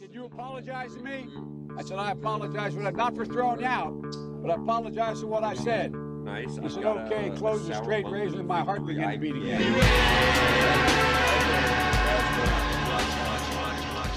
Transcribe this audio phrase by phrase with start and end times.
[0.00, 1.26] Did you apologize to me?
[1.76, 3.92] I said, I apologize for that, not for throwing you out,
[4.42, 5.92] but I apologize for what I said.
[5.92, 6.56] Nice.
[6.60, 9.18] He said, okay, a close the straight monkey razor, and my heart with began to
[9.18, 9.60] beat again.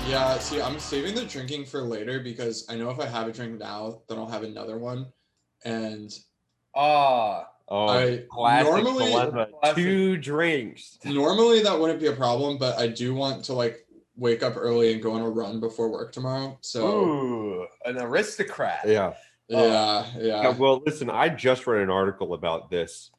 [0.09, 3.31] Yeah, see, I'm saving the drinking for later because I know if I have a
[3.31, 5.07] drink now, then I'll have another one.
[5.63, 6.11] And
[6.75, 9.43] Ah, Oh, I- classic normally-
[9.75, 10.97] Two drinks.
[11.05, 13.80] normally that wouldn't be a problem, but I do want to like
[14.22, 16.55] wake up early and go on a run before work tomorrow.
[16.62, 18.82] So ooh, an aristocrat.
[18.86, 19.14] Yeah.
[19.48, 20.50] yeah, Uh, yeah.
[20.50, 23.09] well, listen, I just read an article about this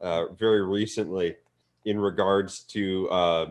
[0.00, 1.36] uh, very recently
[1.84, 3.46] in regards to uh,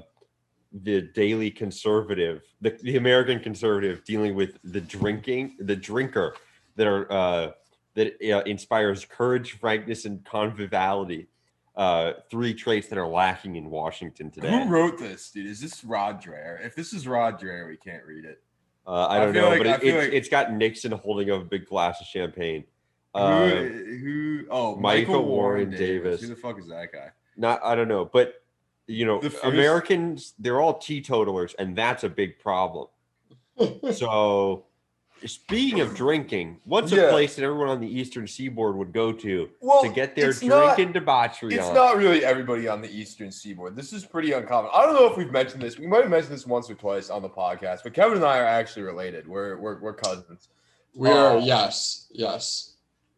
[0.74, 6.34] the Daily Conservative, the, the American Conservative, dealing with the drinking, the drinker
[6.76, 7.52] that are uh,
[7.94, 11.28] that uh, inspires courage, frankness, and conviviality.
[11.76, 14.50] Uh, three traits that are lacking in Washington today.
[14.50, 15.46] Who wrote this, dude?
[15.46, 16.66] Is this Rod Dreher?
[16.66, 18.42] If this is Rod Dreher, we can't read it.
[18.88, 20.14] Uh, I I don't feel know, like- but it, it's, like...
[20.14, 22.64] it's got Nixon holding up a big glass of champagne.
[23.14, 24.46] who, Uh, who?
[24.50, 24.82] Oh, Michael
[25.16, 25.80] Michael, Warren Warren Davis.
[25.80, 26.22] Davis.
[26.22, 27.10] Who the fuck is that guy?
[27.36, 28.42] not I don't know, but
[28.88, 32.88] you know, The first- Americans they're all teetotalers, and that's a big problem.
[33.92, 34.64] so,
[35.28, 39.50] speaking of drinking, what's a place that everyone on the Eastern Seaboard would go to
[39.62, 41.74] Well, to get their it's not- drinking debauchery It's on?
[41.74, 43.76] not really everybody on the Eastern Seaboard.
[43.76, 44.72] This is pretty uncommon.
[44.74, 45.78] I don't know if we've mentioned this.
[45.80, 48.40] We might have mentioned this once or twice on the podcast, but Kevin and I
[48.40, 49.28] are actually related.
[49.28, 50.50] We're we're, we're cousins.
[50.96, 52.74] we are uh, yes, yes.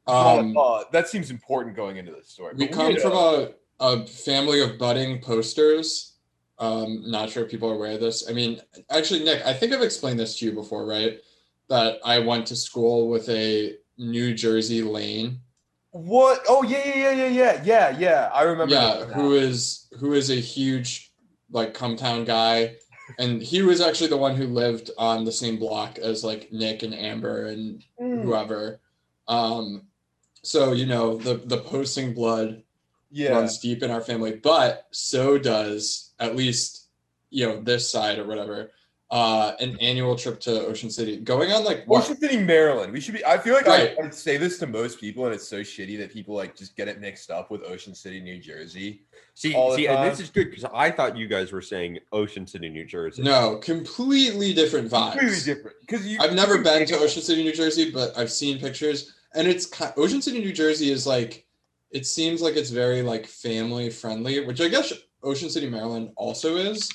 [0.05, 2.53] But, Um uh, that seems important going into this story.
[2.55, 6.13] we But come had from a- a, a family of budding posters.
[6.59, 8.27] Um, not sure if people are aware of this.
[8.27, 11.19] I mean, actually, Nick, I think I've explained this to you before, right?
[11.69, 15.41] That I went to school with a New Jersey lane.
[15.91, 16.43] what?
[16.47, 18.29] Oh yeah yeah yeah yeah yeah yeah yeah.
[18.33, 18.73] I remember.
[18.73, 21.11] yeah, who is who is a huge
[21.51, 22.75] like Cum Town guy.
[23.19, 26.83] And he was actually the one who lived on the same block as like Nick
[26.83, 28.79] and Amber and Mm, whoever.
[29.27, 29.87] Um,
[30.43, 32.63] so you know the the posting blood
[33.11, 33.31] yeah.
[33.31, 36.89] runs deep in our family, but so does at least
[37.29, 38.71] you know this side or whatever.
[39.09, 42.03] Uh, an annual trip to Ocean City, going on like what?
[42.03, 42.91] Ocean City, Maryland.
[42.91, 43.23] We should be.
[43.25, 43.95] I feel like Right.
[43.97, 46.75] I, I say this to most people, and it's so shitty that people like just
[46.75, 49.03] get it mixed up with Ocean City, New Jersey.
[49.33, 51.99] see, all the see, and this is good because I thought you guys were saying
[52.11, 53.21] Ocean City, New Jersey.
[53.21, 55.19] No, completely different vibes.
[55.19, 55.77] Completely different.
[55.79, 56.05] Because.
[56.19, 60.21] I've never been to Ocean City, New Jersey, but I've seen pictures, and it's Ocean
[60.21, 61.45] City, New Jersey is like,
[61.91, 64.91] it seems like it's very like family friendly, which I guess
[65.23, 66.89] Ocean City, Maryland also is,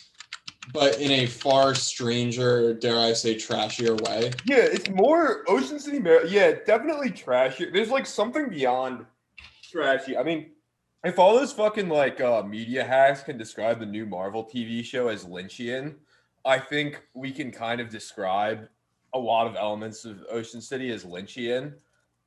[0.73, 4.31] but in a far stranger, dare I say, trashier way.
[4.45, 6.31] Yeah, it's more Ocean City, Maryland.
[6.31, 7.71] Yeah, definitely trashy.
[7.71, 9.05] There's like something beyond
[9.71, 10.17] trashy.
[10.17, 10.51] I mean,
[11.05, 15.09] if all those fucking like uh, media hacks can describe the new Marvel TV show
[15.09, 15.95] as Lynchian,
[16.45, 18.69] I think we can kind of describe
[19.15, 21.75] a lot of elements of Ocean City as Lynchian.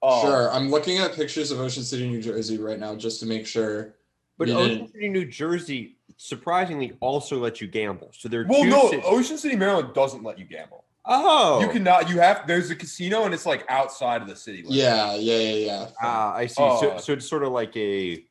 [0.03, 3.25] Uh, Sure, I'm looking at pictures of Ocean City, New Jersey right now just to
[3.25, 3.95] make sure.
[4.37, 8.09] But Ocean didn't- City, New Jersey, surprisingly also lets you gamble.
[8.13, 10.83] So there are Well, two no, cities- Ocean City, Maryland doesn't let you gamble.
[11.07, 12.09] Oh, You cannot.
[12.09, 12.47] You have.
[12.47, 14.63] There's a casino, and it's like outside of the city.
[14.63, 14.75] limits.
[14.75, 15.87] Yeah, yeah, yeah, yeah.
[16.01, 16.55] Ah, I see.
[16.55, 16.97] so, Oh.
[16.97, 18.23] so it's sort of like a,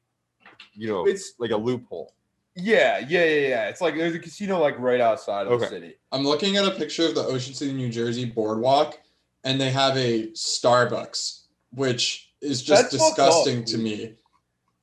[0.75, 2.13] you know, It's like a loophole.
[2.57, 3.69] yeah, yeah, yeah, yeah.
[3.69, 5.95] It's like there's a casino like right outside of the city.
[6.11, 8.99] I'm looking at a picture of the Ocean City, New Jersey boardwalk,
[9.45, 14.15] and they have a Starbucks, which is just That's disgusting to me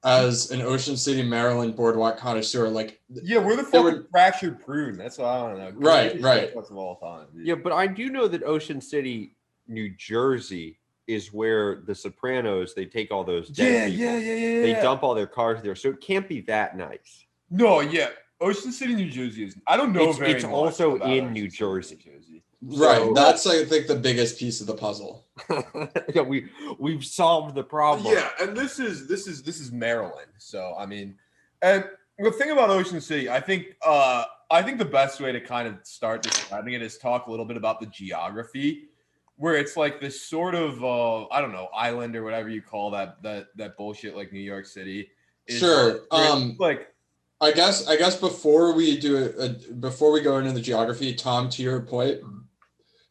[0.04, 2.68] as an Ocean City, Maryland boardwalk connoisseur.
[2.70, 4.98] Like, Yeah, we're the They were- fractured prune.
[4.98, 5.72] That's what I don't know.
[5.76, 6.54] Right, right.
[6.56, 7.28] Of all time.
[7.36, 7.46] dude.
[7.46, 9.36] Yeah, but I do know that Ocean City,
[9.68, 13.50] New Jersey, is where the Sopranos they take all those.
[13.50, 14.04] dead Yeah, people.
[14.06, 14.62] yeah, yeah, yeah.
[14.62, 14.82] They yeah.
[14.82, 17.26] dump all their cars there, so it can't be that nice.
[17.50, 18.10] No, yeah.
[18.40, 19.56] Ocean City, New Jersey is.
[19.68, 20.02] I don't know.
[20.02, 22.44] It's- very it's much also about in Ocean New City, Jersey.
[22.62, 22.98] Right.
[23.02, 25.26] So- That's, I think, the biggest piece of the puzzle.
[26.14, 26.48] yeah, we
[26.80, 28.14] we've solved the problem.
[28.14, 30.32] Yeah, and this is this is this is Maryland.
[30.38, 31.16] So I mean,
[31.62, 31.86] and
[32.20, 35.68] the thing about Ocean City, I think uh I think the best way to kind
[35.68, 38.90] of start describing it is talk a little bit about the geography,
[39.38, 42.92] where it's like this sort of uh I don't know island or whatever you call
[42.92, 45.10] that that that bullshit like New York City.
[45.48, 46.94] is, Sure, where it's um, like
[47.40, 51.16] I guess I guess before we do it, uh, before we go into the geography,
[51.16, 52.20] Tom, to your point.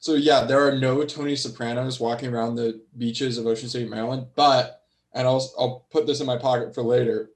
[0.01, 4.27] So yeah, there are no Tony Sopranos walking around the beaches of Ocean City, Maryland.
[4.35, 4.83] But
[5.13, 7.31] and I'll I'll put this in my pocket for later.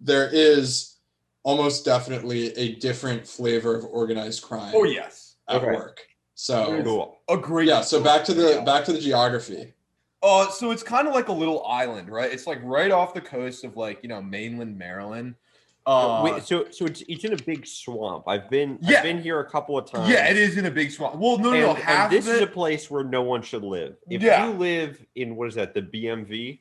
[0.00, 0.96] There is
[1.44, 5.66] almost definitely a different flavor of organized crime oh yes, at Okay.
[5.74, 6.00] work.
[6.34, 7.18] So cool.
[7.28, 8.64] a great yeah, so back to the Yeah.
[8.64, 9.72] back to the geography.
[10.20, 12.32] Uh, so it's kind of like a little island, right?
[12.32, 15.36] It's like right off the coast of like you know mainland Maryland.
[15.88, 18.24] Uh, Wait, so so it's it's in a big swamp.
[18.28, 18.98] I've been Yeah.
[18.98, 20.10] I've been here a couple of times.
[20.10, 21.16] yeah, it is in a big swamp.
[21.16, 21.74] Well, no, no, And, no.
[21.74, 23.96] Half this of is a place where no one should live.
[24.10, 24.46] If Yeah.
[24.46, 26.60] you live in what is that, the BMV?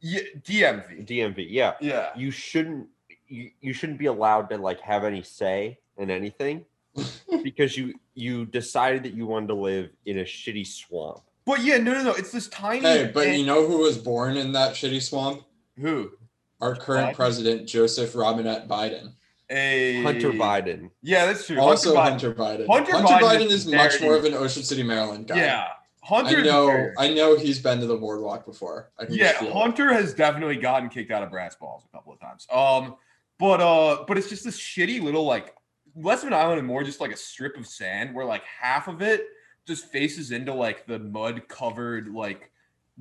[0.00, 1.06] yeah, DMV.
[1.06, 1.72] DMV, yeah.
[1.80, 2.10] Yeah.
[2.14, 2.88] You shouldn't
[3.26, 6.66] you, you shouldn't be allowed to like have any say in anything
[7.42, 11.20] because you you decided that you wanted to live in a shitty swamp.
[11.46, 12.12] But yeah, no, no, no.
[12.12, 12.80] It's this tiny.
[12.80, 15.44] Hey, but and- you know who was born in that shitty swamp?
[15.80, 16.10] who?
[16.60, 17.16] Our current Biden?
[17.16, 19.12] president, Joseph Robinette Biden.
[19.50, 20.90] A Hunter Biden.
[21.02, 21.58] Yeah, that's true.
[21.58, 22.66] Also, Hunter Hunter Biden.
[22.66, 25.36] Hunter Hunter, Biden Biden, is is much more of an Ocean City, Maryland guy.
[25.36, 25.68] Yeah,
[26.02, 26.40] Hunter.
[26.40, 26.90] I know.
[26.98, 28.90] I know he's been to the boardwalk before.
[28.98, 29.54] I can yeah, just feel it.
[29.54, 32.46] Hunter has definitely gotten kicked out of brass balls a couple of times.
[32.52, 32.96] Um,
[33.38, 35.54] but uh, but it's just this shitty little like
[35.96, 38.88] less of an island and more just like a strip of sand where like half
[38.88, 39.26] of it
[39.66, 42.50] just faces into like the mud covered like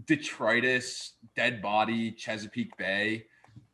[0.06, 3.26] detritus dead body Chesapeake Bay.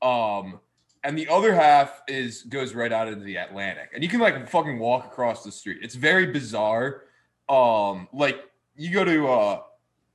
[0.04, 0.60] Um,
[1.04, 4.48] and the other half is goes right out into the Atlantic, and you can like
[4.50, 5.80] fucking walk across the street.
[5.82, 7.04] It's very bizarre.
[7.50, 8.40] Um, like
[8.76, 9.62] you go to uh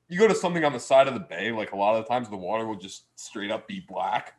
[0.09, 2.09] you go to something on the side of the bay, like a lot of the
[2.09, 4.35] times the water will just straight up be black.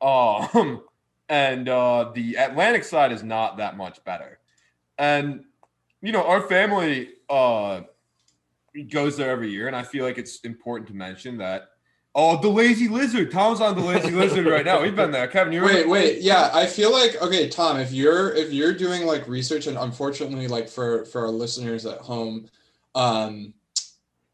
[0.00, 0.82] Um,
[1.28, 4.40] and uh, the Atlantic side is not that much better.
[4.98, 5.44] And
[6.00, 7.82] you know, our family uh
[8.90, 11.68] goes there every year, and I feel like it's important to mention that.
[12.14, 13.30] Oh, the lazy lizard!
[13.30, 14.82] Tom's on the lazy lizard right now.
[14.82, 15.52] We've been there, Kevin.
[15.52, 16.50] You Wait, wait, yeah.
[16.52, 17.78] I feel like okay, Tom.
[17.80, 21.98] If you're if you're doing like research, and unfortunately, like for for our listeners at
[22.00, 22.50] home,
[22.94, 23.54] um,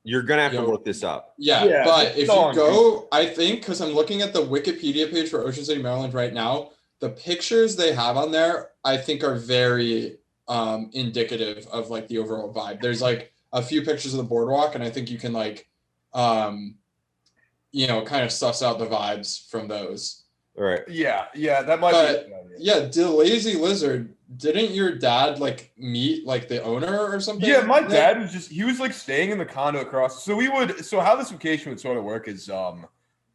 [0.03, 0.67] You're gonna have to Yo.
[0.67, 1.35] look this up.
[1.39, 1.65] yeah.
[1.65, 5.29] Yeah, but if on you go, I think because I'm looking at the Wikipedia page
[5.29, 9.37] for Ocean City, Maryland right now, the pictures they have on there, I think, are
[9.37, 12.81] very um indicative of like the overall vibe.
[12.81, 15.69] There's like a few pictures of the boardwalk, and I think you can like,
[16.13, 16.75] um,
[17.73, 20.25] you know, kind of suss out the vibes from those.
[20.57, 20.81] Right.
[20.89, 22.33] Yeah, yeah, that might But- be.
[22.33, 22.57] a good idea.
[22.61, 24.15] Yeah, the lazy lizard.
[24.37, 27.49] Didn't your dad like meet like the owner or something?
[27.49, 30.25] Yeah, my dad was just he was like staying in the condo across.
[30.25, 32.87] So we would so how this vacation would sort of work is um,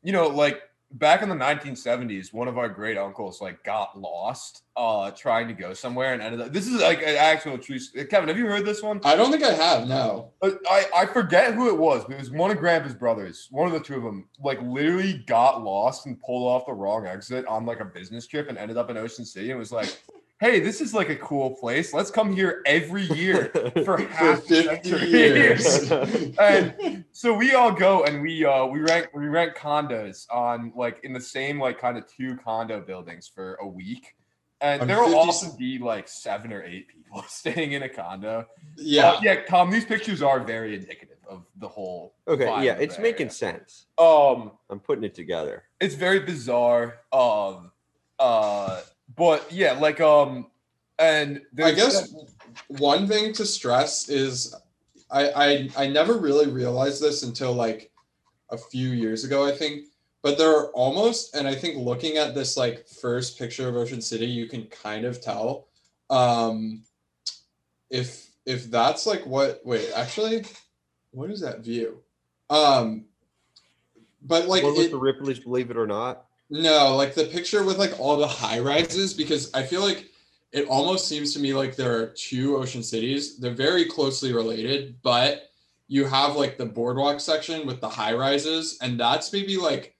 [0.04, 0.62] you know, like
[0.94, 5.54] back in the 1970s, one of our great uncles like got lost uh trying to
[5.54, 7.78] go somewhere and ended up this is like an actual true
[8.10, 9.00] Kevin, have you heard this one?
[9.04, 9.88] I don't think I have.
[9.88, 10.32] No.
[10.42, 13.48] Uh, I, I forget who it was, but it was one of Grandpa's brothers.
[13.52, 17.06] One of the two of them, like literally got lost and pulled off the wrong
[17.06, 20.02] exit on like a business trip and ended up in Ocean City and was like,
[20.40, 21.94] "Hey, this is like a cool place.
[21.94, 23.46] Let's come here every year
[23.86, 25.92] for For half a century." years.
[26.40, 31.00] And so we all go and we uh we rent we rent condos on like
[31.04, 34.16] in the same like kind of two condo buildings for a week.
[34.62, 38.48] And there will 50 often be like seven or eight people staying in a condo.
[38.78, 39.10] yeah.
[39.12, 42.16] Uh, yeah, Tom, these pictures are very indicative of the whole.
[42.28, 43.32] Okay, vibe yeah, it's making area.
[43.32, 43.88] sense.
[43.98, 45.64] Um, I'm putting it together.
[45.82, 47.00] it's very bizarre.
[47.12, 47.72] Um,
[48.20, 48.82] uh,
[49.16, 50.48] but yeah, like um,
[51.00, 52.16] and I there's- guess
[52.68, 54.56] one thing to stress is
[55.12, 57.92] I, I I never really realized this until like
[58.52, 59.86] a few years ago, I think.
[60.22, 64.02] But there are almost, and I think looking at this like first picture of Ocean
[64.02, 65.68] City, you can kind of tell.
[66.10, 66.84] Um
[67.90, 70.46] if if that's like what wait, actually,
[71.12, 72.00] what is that view?
[72.50, 73.06] Um
[74.22, 76.23] but like One with it, the Ripley's, believe it or not.
[76.50, 80.10] No, like the picture with like all the high rises, because I feel like
[80.52, 83.38] it almost seems to me like there are two ocean cities.
[83.38, 85.50] They're very closely related, but
[85.88, 89.96] you have like the boardwalk section with the high rises, and that's maybe like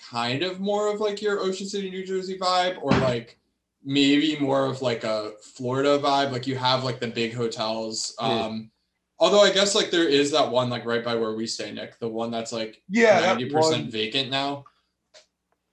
[0.00, 3.38] kind of more of like your Ocean City, New Jersey vibe, or like
[3.84, 6.32] maybe more of like a Florida vibe.
[6.32, 8.14] Like you have like the big hotels.
[8.20, 8.70] Um,
[9.18, 11.98] although I guess like there is that one like right by where we stay, Nick,
[11.98, 14.64] the one that's like yeah, ninety percent vacant now.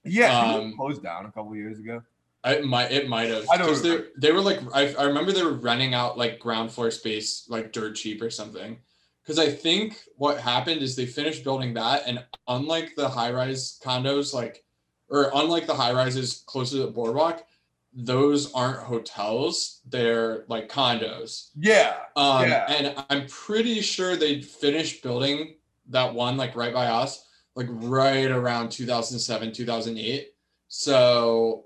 [0.06, 2.02] Yeah, um, closed down a couple of years ago.
[2.44, 5.32] I it might it might have I don't they they were like I, I remember
[5.32, 8.78] they were renting out like ground floor space like dirt cheap or something.
[9.24, 13.80] Because I think what happened is they finished building that, and unlike the high rise
[13.84, 14.64] condos, like
[15.10, 17.44] or unlike the high rises closer to the boardwalk,
[17.92, 21.50] those aren't hotels; they're like condos.
[21.56, 22.66] Yeah, Um, Yeah.
[22.70, 25.56] and I'm pretty sure they finished building
[25.88, 27.25] that one like right by us,
[27.56, 30.30] like right around 2007, 2008.
[30.68, 31.64] So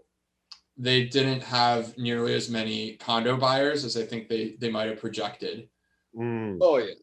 [0.77, 5.00] they didn't have nearly as many condo buyers as I think they they might have
[5.00, 5.67] projected.
[6.15, 6.58] Mm.
[6.62, 6.93] Oh yeah.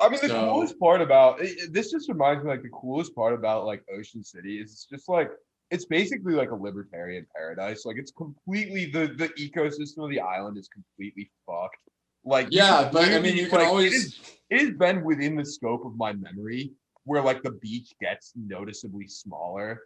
[0.00, 2.68] I mean, the So- coolest part about it, it- this just reminds me like the
[2.70, 5.30] coolest part about like Ocean City is it's just like
[5.70, 7.84] it's basically like a libertarian paradise.
[7.86, 11.76] Like it's completely the the ecosystem of the island is completely fucked.
[12.24, 15.44] Like Yeah, but I mean, you can like, always is- it has been within the
[15.44, 16.72] scope of my memory
[17.04, 19.82] where like the beach gets noticeably smaller.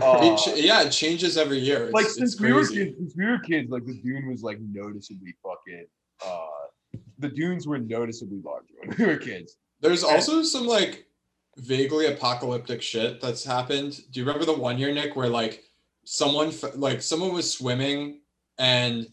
[0.00, 1.84] Uh, It yeah, it changes every year.
[1.84, 4.58] It's, like since we were kids, since we were kids, like the dune was like
[4.60, 5.86] noticeably fucking.
[6.24, 6.46] Uh,
[7.18, 9.56] the dunes were noticeably larger when we were kids.
[9.80, 11.06] There's also some like
[11.56, 14.00] vaguely apocalyptic shit that's happened.
[14.10, 15.62] Do you remember the one year, Nick, where like
[16.04, 18.20] someone like someone was swimming
[18.58, 19.06] and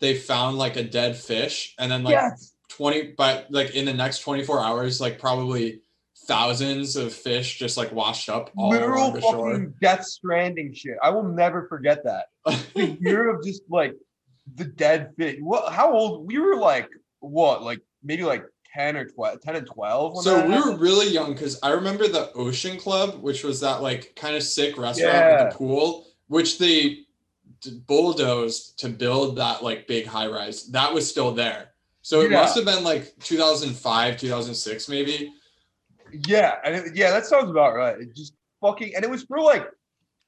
[0.00, 3.94] they found like a dead fish, and then like yes, 20 but like in the
[3.94, 5.80] next 24 hours like probably
[6.26, 10.72] thousands of fish just like washed up all literal along the fucking shore Death Stranding
[10.72, 10.96] shit.
[11.02, 12.26] I will never forget that.
[12.74, 13.94] The year of just like
[14.54, 15.38] the dead fish.
[15.40, 15.72] What?
[15.72, 16.26] How old?
[16.26, 16.88] We were like
[17.20, 17.62] what?
[17.62, 20.14] Like maybe like ten or 12, 10 and twelve.
[20.14, 23.60] When so that we were really young because i remember the ocean club which was
[23.60, 25.44] that like kind of sick restaurant Yeah.
[25.44, 27.04] with the pool which they
[27.86, 31.70] bulldozed to build that like big high rise that was still there
[32.02, 32.40] so it Yeah.
[32.40, 35.32] must have been like 2005 2006 maybe
[36.26, 38.00] Yeah, and it, yeah, that sounds about right.
[38.00, 39.68] It just fucking, and it was for like,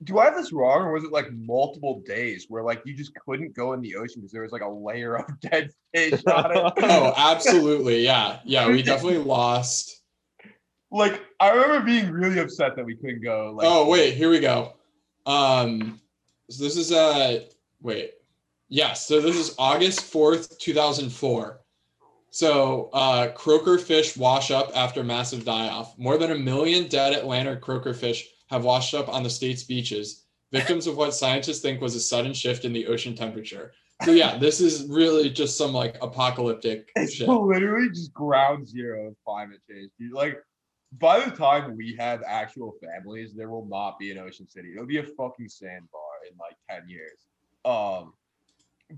[0.04, 3.12] do I have this wrong, or was it like multiple days where like you just
[3.14, 6.56] couldn't go in the ocean because there was like a layer of dead fish on
[6.56, 6.72] it?
[6.82, 10.02] oh absolutely yeah yeah we definitely lost
[10.90, 13.54] like I remember being really upset that we couldn't go.
[13.56, 14.74] Like, oh wait, here we go.
[15.24, 16.00] Um,
[16.50, 17.40] so this is uh
[17.82, 18.12] wait,
[18.68, 19.06] yes.
[19.06, 21.60] So this is August fourth, two thousand four.
[22.36, 25.98] So uh, croaker fish wash up after massive die off.
[25.98, 30.26] More than a million dead Atlantic croaker fish have washed up on the state's beaches,
[30.52, 33.72] victims of what scientists think was a sudden shift in the ocean temperature.
[34.04, 37.26] So yeah, this is really just some like apocalyptic It's shit.
[37.26, 39.90] literally just ground zero of climate change.
[39.98, 40.12] Dude.
[40.12, 40.36] Like,
[40.98, 44.72] by the time we have actual families, there will not be an Ocean City.
[44.74, 47.16] It'll be a fucking sandbar in like ten years.
[47.64, 48.12] Um,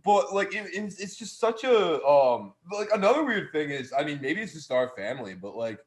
[0.05, 2.53] but like, it, it's, it's just such a um.
[2.73, 5.79] Like another weird thing is, I mean, maybe it's just our family, but like,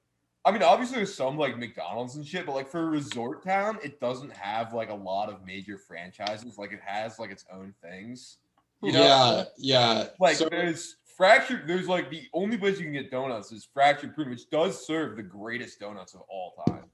[0.43, 3.77] I mean, obviously there's some like McDonald's and shit, but like for a resort town,
[3.83, 6.57] it doesn't have like a lot of major franchises.
[6.57, 8.37] Like, it has like its own things.
[8.81, 9.03] You know?
[9.03, 10.07] yeah, yeah.
[10.19, 11.67] Like So- there's fractured.
[11.67, 15.15] There's like the only place you can get donuts is Fractured Prune, which does serve
[15.17, 16.85] the greatest donuts of all time.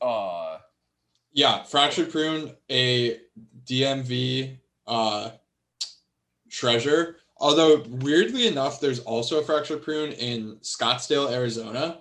[0.00, 0.58] Uh,
[1.34, 3.20] Yeah, fractured prune, a
[3.66, 4.56] DMV
[4.86, 5.30] uh
[6.54, 7.16] treasure.
[7.38, 12.00] Although weirdly enough, there's also a fractured prune in Scottsdale, Arizona.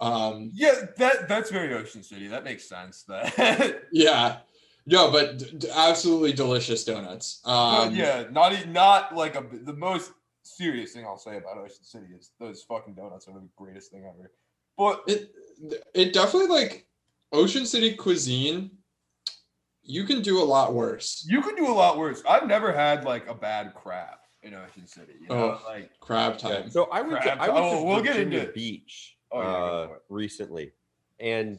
[0.00, 2.26] Um, yeah, that that's very Ocean City.
[2.26, 3.04] That makes sense.
[3.04, 3.82] That.
[3.92, 4.38] yeah,
[4.86, 7.40] no, but d- absolutely delicious donuts.
[7.44, 12.06] Um, yeah, not not like a the most serious thing I'll say about Ocean City
[12.18, 14.32] is those fucking donuts are the greatest thing ever.
[14.78, 15.34] But it
[15.94, 16.86] it definitely like
[17.32, 18.70] Ocean City cuisine.
[19.90, 21.26] You can do a lot worse.
[21.28, 22.22] you can do a lot worse.
[22.28, 25.14] I've never had like a bad crab in Ocean City.
[25.20, 25.62] You know, Oh.
[25.68, 26.70] like Crab Yeah, time.
[26.70, 27.40] So I went to, Crabs.
[27.40, 30.72] I went Oh, to we'll get into- Beach Oh, yeah, uh, recently,
[31.20, 31.58] and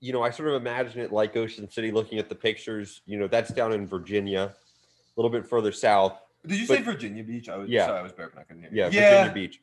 [0.00, 1.90] you know I sort of imagine it like Ocean City.
[1.92, 6.18] Looking at the pictures, you know that's down in Virginia, a little bit further south.
[6.46, 7.48] did you but- say Virginia Beach?
[7.48, 7.86] I was Yeah.
[7.86, 8.38] sorry, I was burping.
[8.38, 8.70] I couldn't hear.
[8.72, 8.76] you.
[8.78, 9.10] Yeah, yeah.
[9.10, 9.60] Virginia Beach,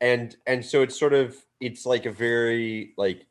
[0.00, 3.25] and and so it's sort of it's like a very like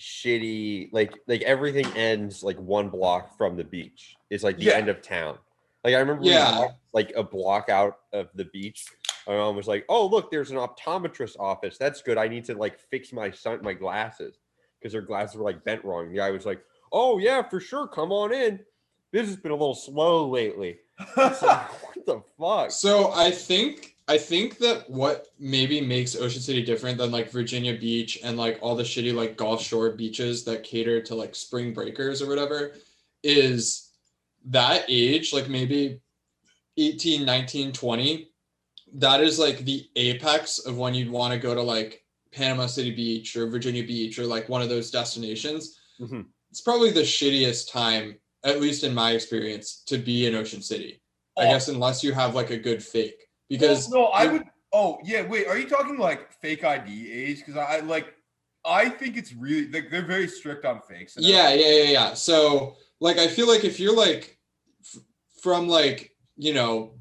[0.00, 4.16] shitty like like everything ends like one block from the beach.
[4.30, 4.72] It's like the Yeah.
[4.72, 5.38] end of town.
[5.84, 6.58] Like I remember Yeah.
[6.58, 8.86] walked, like a block out of the beach.
[9.26, 11.76] My mom was like, "Oh, look, there's an optometrist office.
[11.78, 12.16] That's good.
[12.18, 14.38] I need to like fix my son my glasses
[14.80, 17.86] because her glasses were like bent wrong." The guy was like, "Oh yeah, for sure.
[17.86, 18.60] Come on in.
[19.12, 20.78] This has been a little slow lately."
[21.16, 22.70] Like, what the fuck?
[22.70, 27.78] So I think I think that what maybe makes Ocean City different than like Virginia
[27.78, 31.72] Beach and like all the shitty like Gulf Shore beaches that cater to like spring
[31.72, 32.72] breakers or whatever
[33.22, 33.90] is
[34.46, 36.00] that age like maybe
[36.76, 38.28] 18 19 20
[38.94, 42.02] that is like the apex of when you'd want to go to like
[42.32, 46.24] Panama City Beach or Virginia Beach or like one of those destinations Mhm.
[46.50, 51.00] it's probably the shittiest time at least in my experience to be in Ocean City
[51.38, 51.50] I Oh.
[51.52, 54.44] guess unless you have like a good fake because Well, no, I would.
[54.72, 55.46] Oh yeah, wait.
[55.46, 57.38] Are you talking like fake ID age?
[57.44, 58.14] Because I, like.
[58.62, 61.14] I think it's really like they're very strict on fakes.
[61.18, 64.36] yeah yeah yeah yeah so like i feel like if you're like
[64.84, 65.00] f-
[65.42, 66.92] from like you know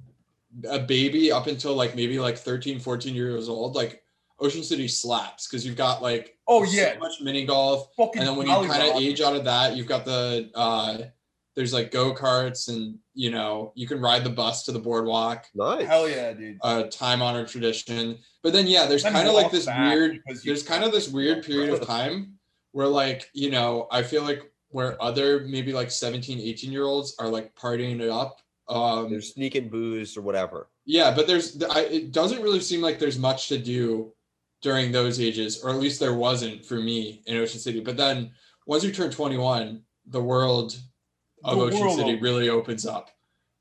[0.70, 4.02] a baby up until like maybe like 13 14 years old like
[4.40, 8.20] ocean city slaps because you've got like Oh yeah so much mini golf fucking.
[8.22, 11.00] and then when you kind of age out of that you've got the uh
[11.60, 15.86] there's like go-karts and you know you can ride the bus to the boardwalk Nice.
[15.86, 16.58] Hell yeah, dude.
[16.64, 20.86] a time honored tradition but then yeah there's kind of like this weird there's kind
[20.86, 22.36] of this weird period of time
[22.72, 27.16] where like you know i feel like where other maybe like 17 18 year olds
[27.20, 28.40] are like partying it up
[28.70, 30.70] um They're sneaking booze or whatever.
[30.86, 34.14] yeah but there's I, it doesn't really seem like there's much to do
[34.62, 38.32] during those ages or at least there wasn't for me in ocean city but then
[38.66, 40.78] once you turn 21 the world
[41.44, 42.22] of The Ocean City opens.
[42.22, 43.10] really opens up.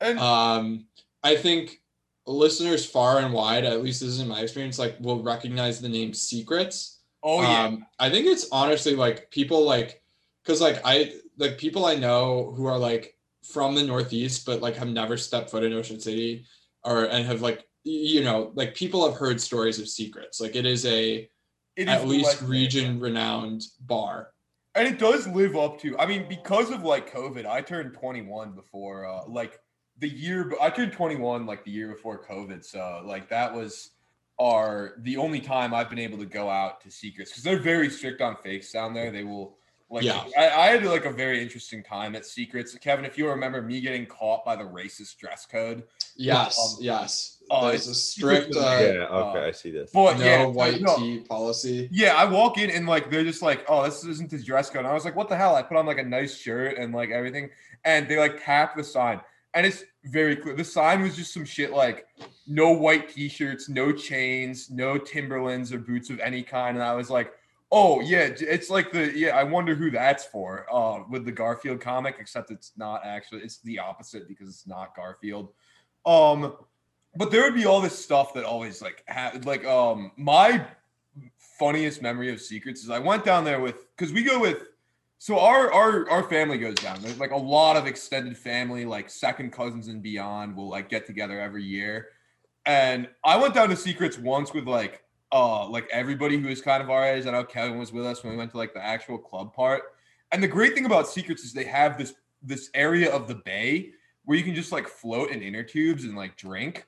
[0.00, 0.86] And Um,
[1.22, 1.80] I think
[2.26, 5.88] listeners far and wide, at least this is in my experience, like will recognize the
[5.88, 6.98] name Seacrets.
[7.22, 10.02] oh yeah, Um, I think it's honestly like people like,
[10.44, 14.76] cause like I like people I know who are like from the Northeast, but like
[14.76, 16.44] have never stepped foot in Ocean City,
[16.84, 20.40] or and have like you know like people have heard stories of Seacrets.
[20.40, 21.28] Like it is a
[21.76, 24.32] it at least region renowned bar.
[24.78, 25.98] And it does live up to.
[25.98, 29.58] I mean, because of like COVID, I turned 21 before, uh, like
[29.98, 30.52] the year.
[30.60, 33.90] I turned 21 like the year before COVID, so like that was
[34.38, 37.90] our the only time I've been able to go out to Seacrets because they're very
[37.90, 39.10] strict on fakes down there.
[39.10, 39.57] They will.
[39.90, 40.24] Like Yeah.
[40.36, 42.78] I, I had like a very interesting time at Seacrets.
[42.80, 45.84] Kevin, if you remember me getting caught by the racist dress code.
[46.14, 47.38] Yes, Um, yes.
[47.50, 49.90] uh, There's a it's- strict yeah, uh, okay, I see this.
[49.92, 50.96] But no yeah, white no.
[50.96, 51.88] tee policy.
[51.90, 54.80] Yeah, I walk in and like they're just like, oh, this isn't the dress code.
[54.80, 55.54] And I was like, what the hell?
[55.54, 57.48] I put on like a nice shirt and like everything,
[57.84, 59.20] and they like tap the sign,
[59.54, 60.54] and it's very clear.
[60.54, 62.06] The sign was just some shit like
[62.46, 67.08] no white t-shirts, no chains, no Timberlands or boots of any kind, and I was
[67.10, 67.32] like,
[67.70, 69.36] oh yeah, it's like the yeah.
[69.36, 70.66] I wonder who that's for.
[70.72, 73.42] Uh, with the Garfield comic, except it's not actually.
[73.42, 75.52] It's the opposite because it's not Garfield.
[76.06, 76.54] Um,
[77.16, 80.64] but there would be all this stuff that always like had like um my
[81.58, 84.62] funniest memory of Seacrets is I went down there with because we go with
[85.18, 87.02] so our our our family goes down.
[87.02, 91.06] There's like a lot of extended family, like second cousins and beyond, will like get
[91.06, 92.10] together every year.
[92.66, 96.82] And I went down to Seacrets once with like uh like everybody who was kind
[96.82, 97.26] of our age.
[97.26, 99.82] I know Kevin was with us when we went to like the actual club part.
[100.32, 103.90] And the great thing about Seacrets is they have this this area of the bay
[104.24, 106.86] where you can just like float in inner tubes and like drink.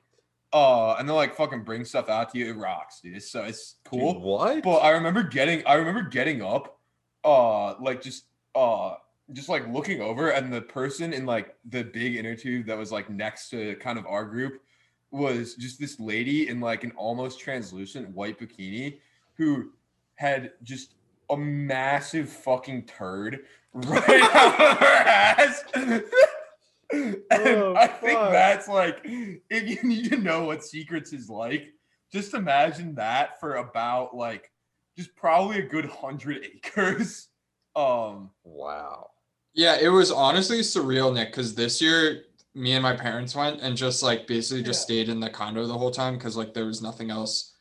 [0.52, 2.50] Uh, and they'll like fucking bring stuff out to you.
[2.50, 3.16] It rocks, dude.
[3.16, 4.14] It's so it's cool.
[4.14, 4.62] Dude, what?
[4.62, 6.78] But I remember getting I remember getting up,
[7.24, 8.94] uh, like just uh
[9.32, 12.90] just like looking over and the person in like the big inner tube that was
[12.90, 14.60] like next to kind of our group
[15.10, 18.98] was just this lady in like an almost translucent white bikini
[19.34, 19.70] who
[20.16, 20.94] had just
[21.30, 23.40] a massive fucking turd
[23.72, 25.64] right out of her ass.
[25.74, 26.04] and
[27.32, 28.32] Oh, I think fuck.
[28.32, 31.68] that's like if you need to know what Seacrets is like,
[32.12, 34.50] just imagine that for about like
[34.96, 37.28] just probably a good hundred acres.
[37.76, 39.10] Um wow.
[39.54, 43.76] Yeah, it was honestly surreal, Nick, because this year me and my parents went and
[43.76, 44.84] just like basically just Yeah.
[44.96, 47.54] stayed in the condo the whole time because like there was nothing else.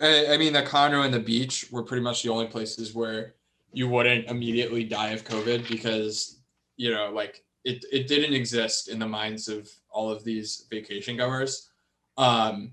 [0.00, 3.34] I, I mean, the condo and the beach were pretty much the only places where
[3.72, 6.40] you wouldn't immediately die of COVID because
[6.76, 11.16] you know, like it it didn't exist in the minds of all of these vacation
[11.16, 11.70] goers.
[12.16, 12.72] Um,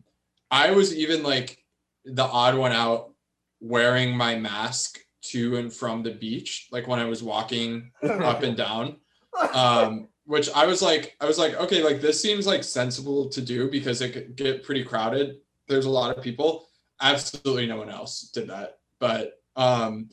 [0.49, 1.63] I was even like
[2.05, 3.11] the odd one out
[3.59, 8.57] wearing my mask to and from the beach, like when I was walking up and
[8.57, 8.97] down.
[9.53, 13.41] Um, which I was like, I was like, okay, like this seems like sensible to
[13.41, 15.37] do because it could get pretty crowded.
[15.67, 16.67] There's a lot of people.
[17.01, 18.77] Absolutely no one else did that.
[18.99, 20.09] But um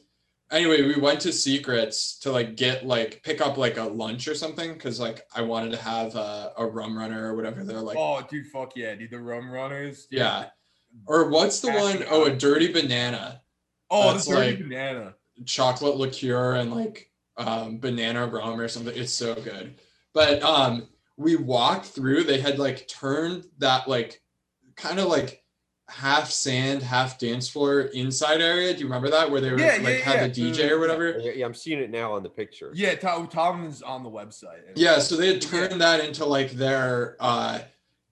[0.51, 4.35] anyway, we went to Seacrets to like get like pick up like a lunch or
[4.35, 7.65] something because like I wanted to have a, a rum runner or whatever.
[7.65, 9.11] They're like, oh dude, fuck yeah, dude.
[9.11, 10.07] The rum runners.
[10.07, 10.21] dude.
[10.21, 10.47] yeah.
[11.07, 11.99] Or what's the one?
[11.99, 13.43] Passing Oh, a dirty banana.
[13.91, 15.15] Oh, That's the dirty like- banana.
[15.45, 18.97] chocolate liqueur and like um, banana rum or something.
[18.97, 19.75] It's so good.
[20.15, 22.25] But um, we walked through.
[22.25, 24.23] They had like turned that like
[24.77, 25.43] kind of like
[25.89, 28.73] half sand, half dance floor inside area.
[28.73, 30.51] Do you remember that where they were Yeah, like yeah, had yeah.
[30.53, 31.19] the DJ or whatever?
[31.19, 32.73] Yeah, yeah, I'm seeing it now on the picture.
[32.75, 34.63] Yeah, Tom, Tom is on the website.
[34.77, 37.61] Yeah, so they had turned that into like their uh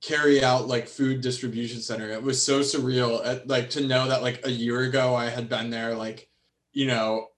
[0.03, 2.11] carry out like food distribution center.
[2.11, 5.49] It was so surreal uh, like to know that like a year ago I had
[5.49, 6.29] been there like
[6.73, 7.29] you know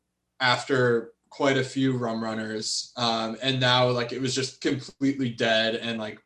[0.40, 5.74] after quite a few rum runners um and now like it was just completely dead
[5.74, 6.18] and like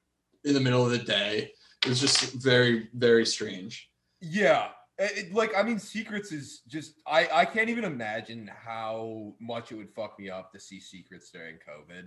[0.45, 1.51] in the middle of the day.
[1.85, 3.91] It was just very very strange.
[4.21, 4.69] Yeah.
[4.99, 9.73] It, it- like I mean, Seacrets is just I I can't even imagine how much
[9.73, 12.05] it would fuck me up to see Seacrets during COVID.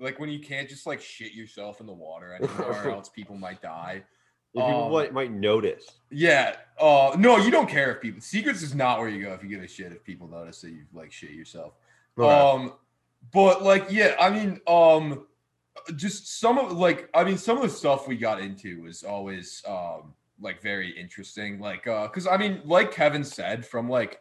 [0.00, 3.36] Like when you can't just like shit yourself in the water anymore, or else people
[3.36, 4.02] might die.
[4.54, 5.84] Yeah, people Um, might, might notice.
[6.10, 6.56] Yeah.
[6.80, 9.48] Uh no, you don't care if people Seacrets is not where you go if you
[9.50, 11.74] give a shit if people notice that you like shit yourself.
[12.26, 12.72] Um,
[13.32, 15.26] but like, yeah, I mean, um,
[15.96, 19.62] just some of like, I mean, some of the stuff we got into was always
[19.66, 21.58] um like very interesting.
[21.58, 24.20] Like, uh, because I mean, like Kevin said, from like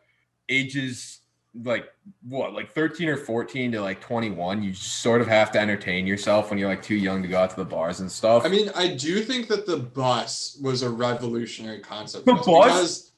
[0.50, 1.22] ages
[1.64, 1.88] like
[2.28, 6.06] what, like 13 or 14 to like 21, you just sort of have to entertain
[6.06, 8.46] yourself when you're like too young to go out to the bars and stuff.
[8.46, 12.26] I mean, I do think that the bus was a revolutionary concept.
[12.26, 12.46] The bus?
[12.46, 13.12] Because,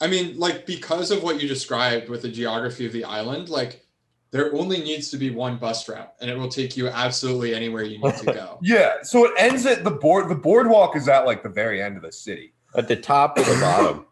[0.00, 3.85] I mean, like because of what you described with the geography of the island, like
[4.30, 7.84] there only needs to be one bus route, and it will take you absolutely anywhere
[7.84, 8.58] you need to go.
[8.62, 10.28] Yeah, so it ends at the board.
[10.28, 12.52] The boardwalk is at like the very end of the city.
[12.74, 14.06] At the top or the bottom?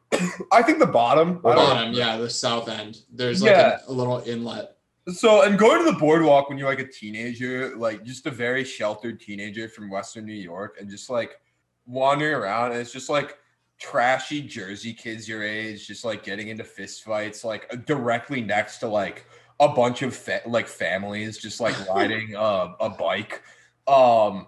[0.53, 1.41] I think the bottom.
[1.45, 1.75] I don't know.
[1.75, 2.99] Bottom, yeah, the south end.
[3.13, 3.79] There's like Yeah.
[3.87, 4.77] a, a little inlet.
[5.13, 8.65] So, and going to the boardwalk when you're like a teenager, like just a very
[8.65, 11.41] sheltered teenager from Western New York, and just like
[11.87, 13.37] wandering around, and it's just like
[13.79, 19.27] trashy Jersey kids your age, just like getting into fistfights, like directly next to like
[19.61, 23.43] a bunch of fa- like families just like riding uh, a bike.
[23.87, 24.47] Um,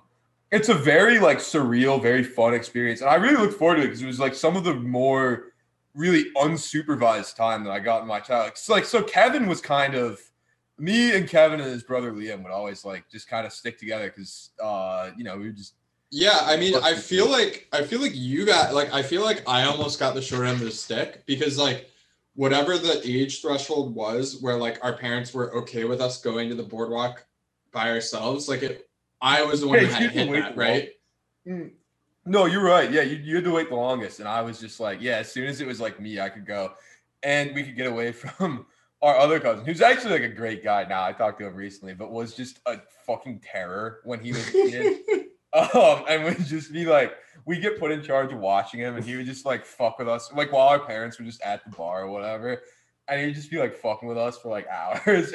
[0.51, 3.87] it's a very like surreal, very fun experience, and I really look forward to it
[3.87, 5.53] because it was like some of the more
[5.95, 8.53] really unsupervised time that I got in my childhood.
[8.53, 10.21] It's like so Kevin was kind of
[10.79, 14.13] me and Kevin and his brother Liam would always like just kind of stick together
[14.15, 15.75] because uh you know we were just
[16.11, 19.43] Yeah, I mean, I feel like I feel like you got like I feel like
[19.49, 21.91] I almost got the short end of the stick because like
[22.37, 26.55] whatever the age threshold was where like our parents were okay with us going to
[26.55, 27.27] the boardwalk
[27.73, 28.89] by ourselves, like it
[29.21, 30.91] I was the one Yeah, who had to hit wait that, right?
[31.47, 31.71] Mm.
[32.27, 32.91] No, you're right.
[32.91, 34.21] Yeah, you, you had to wait the longest.
[34.21, 36.45] And I was just like, yeah, as soon as it was like me, I could
[36.45, 36.73] go.
[37.23, 38.67] And we could get away from
[39.01, 41.05] our other cousin, who's actually like a great guy now.
[41.05, 44.53] I talked to him recently, but was just a fucking terror when he was a
[44.53, 45.01] kid.
[45.57, 47.15] um, and would just be like,
[47.45, 50.09] we get put in charge of watching him, and he would just like fuck with
[50.09, 52.63] us, like while our parents were just at the bar or whatever.
[53.09, 55.33] And he'd just be like fucking with us for like hours.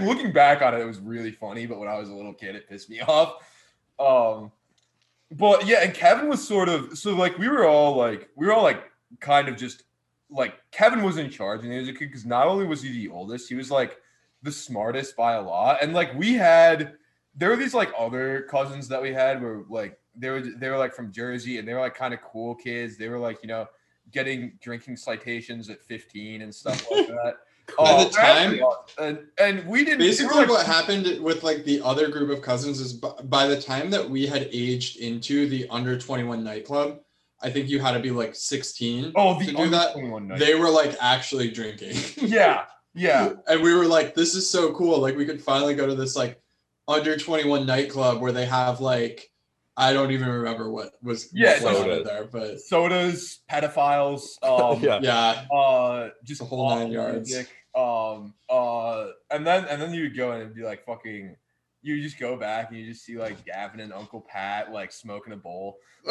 [0.00, 2.56] Looking back on it, it was really funny, but when I was a little kid,
[2.56, 3.34] it pissed me off.
[3.98, 4.50] Um,
[5.30, 8.52] but yeah, and Kevin was sort of so like we were all like we were
[8.52, 8.82] all like
[9.20, 9.84] kind of just
[10.30, 12.90] like Kevin was in charge when he was a kid because not only was he
[12.90, 13.98] the oldest, he was like
[14.42, 16.94] the smartest by a lot, and like we had
[17.40, 20.76] there were these like other cousins that we had were like they were they were
[20.78, 22.96] like from Jersey and they were like kind of cool kids.
[22.98, 23.66] They were like you know
[24.12, 27.34] getting drinking citations at 15 and stuff like that.
[27.78, 31.42] By the Oh, time- uh, and and we didn't we Basically, like, what happened with
[31.42, 34.98] like the other group of cousins is b- by the time that we had aged
[34.98, 36.98] into the under 21 nightclub,
[37.40, 40.36] I think you had to be like 16 oh to do that.
[40.38, 41.96] They were like actually drinking.
[42.16, 44.98] yeah yeah and we were like, this is so cool.
[44.98, 46.38] Like we could finally go to this like
[46.90, 49.30] under 21 nightclub where they have like
[49.76, 52.02] I don't even remember what was Yeah, what soda.
[52.04, 54.98] there, but sodas, pedophiles, um, yeah.
[55.02, 55.46] yeah.
[55.56, 57.30] uh, just The whole nine awful yards.
[57.30, 61.36] music, Um, uh, and then and then you would go in and be like fucking.
[61.82, 65.32] You just go back and you just see like Gavin and Uncle Pat like smoking
[65.32, 65.78] a bowl.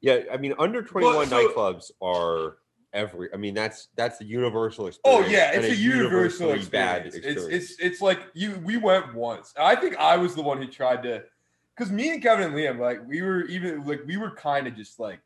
[0.00, 2.56] Yeah, I mean, under 21 so- nightclubs are
[2.92, 3.28] every.
[3.32, 5.26] I mean, that's that's the universal experience.
[5.26, 7.14] Oh yeah, it's a universal universally bad experience.
[7.26, 7.70] It's experience.
[7.70, 8.60] it's it's like you.
[8.64, 9.52] We went once.
[9.58, 11.22] I think I was the one who tried to,
[11.76, 14.76] because me and Kevin and Liam, like we were even like we were kind of
[14.76, 15.20] just like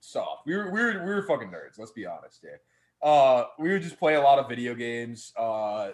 [0.00, 0.46] soft.
[0.46, 1.78] We were we were we were fucking nerds.
[1.78, 2.60] Let's be honest here.
[3.02, 5.32] Uh, we would just play a lot of video games.
[5.36, 5.90] Uh,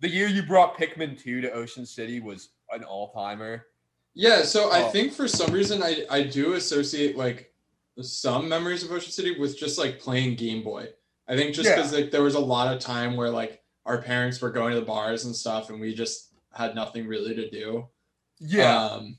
[0.00, 3.66] the year you brought Pikmin two to Ocean City was an all timer.
[4.14, 4.88] Yeah, so I Oh.
[4.90, 7.52] think for some reason I I do associate like
[8.00, 10.88] some memories of Ocean City with just like playing Game Boy.
[11.28, 11.76] I think just Yeah.
[11.76, 14.80] because like there was a lot of time where like our parents were going to
[14.80, 17.88] the bars and stuff, and we just had nothing really to do.
[18.40, 19.18] Yeah, Um,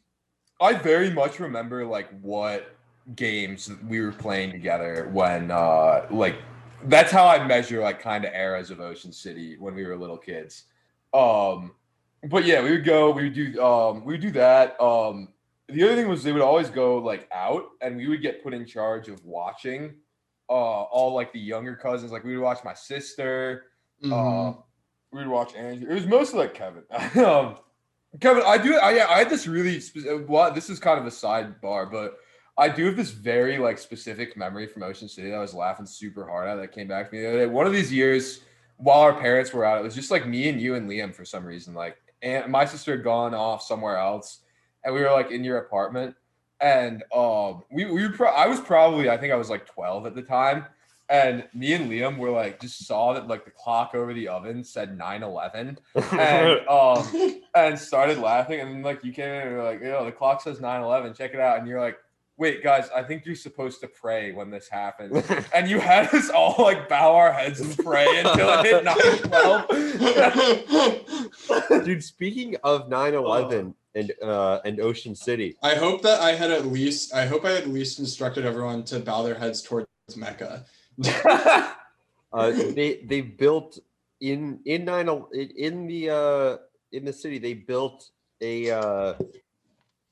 [0.60, 2.76] I very much remember like what
[3.16, 6.36] games we were playing together when uh like
[6.86, 10.18] that's how I measure like kind of eras of Ocean City when we were little
[10.18, 10.64] kids.
[11.14, 11.74] Um
[12.24, 14.80] but yeah, we would go, we would do um we would do that.
[14.82, 15.30] Um
[15.70, 18.54] the other thing was they would always go like out and we would get put
[18.54, 19.96] in charge of watching
[20.50, 22.12] uh all like the younger cousins.
[22.12, 23.66] Like we would watch my sister,
[24.04, 24.12] mhm.
[24.12, 24.58] uh,
[25.12, 25.90] we would watch Andrew.
[25.90, 26.84] It was mostly like Kevin.
[27.26, 27.56] um,
[28.20, 28.76] Kevin, I do.
[28.78, 29.80] I, yeah, I had this really.
[29.80, 32.18] Spe- well, this is kind of a sidebar, but
[32.58, 35.86] I do have this very like specific memory from Ocean City that I was laughing
[35.86, 37.46] super hard at that came back to me the other day.
[37.48, 38.42] One of these years,
[38.78, 41.26] while our parents were out, it was just like me and you and Liam for
[41.26, 41.74] some reason.
[41.74, 44.40] Like, and my sister had gone off somewhere else,
[44.86, 46.16] and we were like in your apartment,
[46.62, 50.06] and um, we we were pro- I was probably I think I was like twelve
[50.06, 50.66] at the time,
[51.10, 54.62] and me and Liam were like just saw that like the clock over the oven
[54.64, 55.78] said 9-11
[56.14, 60.04] and um and started laughing and then like you came in and were like yo
[60.06, 61.98] the clock says 9-11 check it out and you're like
[62.38, 66.32] wait guys i think you're supposed to pray when this happens and you had us
[66.32, 71.36] all like bow our heads and pray until it hit 9-12
[71.86, 76.66] Dude, speaking of 9/11 and uh and Ocean City, I hope that I had at
[76.68, 80.66] least I hope I had at least instructed everyone to bow their heads towards Mecca.
[81.26, 81.74] uh,
[82.74, 83.80] they they built
[84.22, 86.58] in in nine el- in- in the uh
[86.92, 88.10] in the city they built
[88.42, 89.14] a uh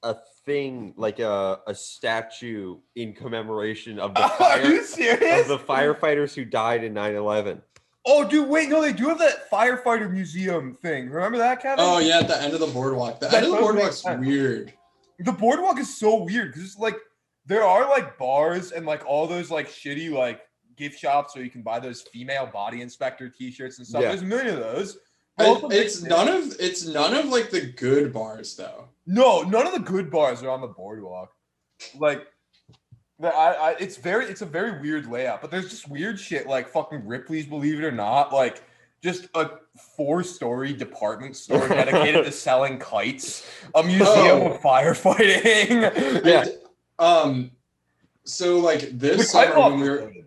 [0.04, 0.15] a
[0.46, 6.34] thing like a a statue in commemoration of the are fire you of the firefighters
[6.34, 7.62] who died in 9/11.
[8.05, 11.09] Oh, dude, wait, no, they do have that firefighter museum thing.
[11.09, 11.85] Remember that, Kevin?
[11.87, 13.19] Oh yeah, at the end of the boardwalk.
[13.19, 14.73] The That end of the boardwalk's weird.
[15.19, 16.97] The boardwalk is so weird because it's like
[17.45, 20.41] there are like bars and like all those like shitty like
[20.75, 24.01] gift shops where you can buy those female body inspector T-shirts and stuff.
[24.01, 24.09] Yeah.
[24.09, 24.97] There's a million of those.
[25.39, 28.89] It- it's thing- none of it's none of like the good bars though.
[29.05, 31.31] No, none of the good bars are on the boardwalk.
[31.97, 32.27] Like,
[33.23, 35.41] the, I, I, it's very, it's a very weird layout.
[35.41, 38.62] But there's just weird shit like fucking Ripley's, believe it or not, like
[39.01, 39.49] just a
[39.97, 44.51] four-story department store dedicated to selling kites, a museum Oh.
[44.53, 46.23] of firefighting.
[46.25, 46.45] Yeah.
[46.99, 47.51] Um.
[48.25, 50.25] So like this kite summer when we were loaded,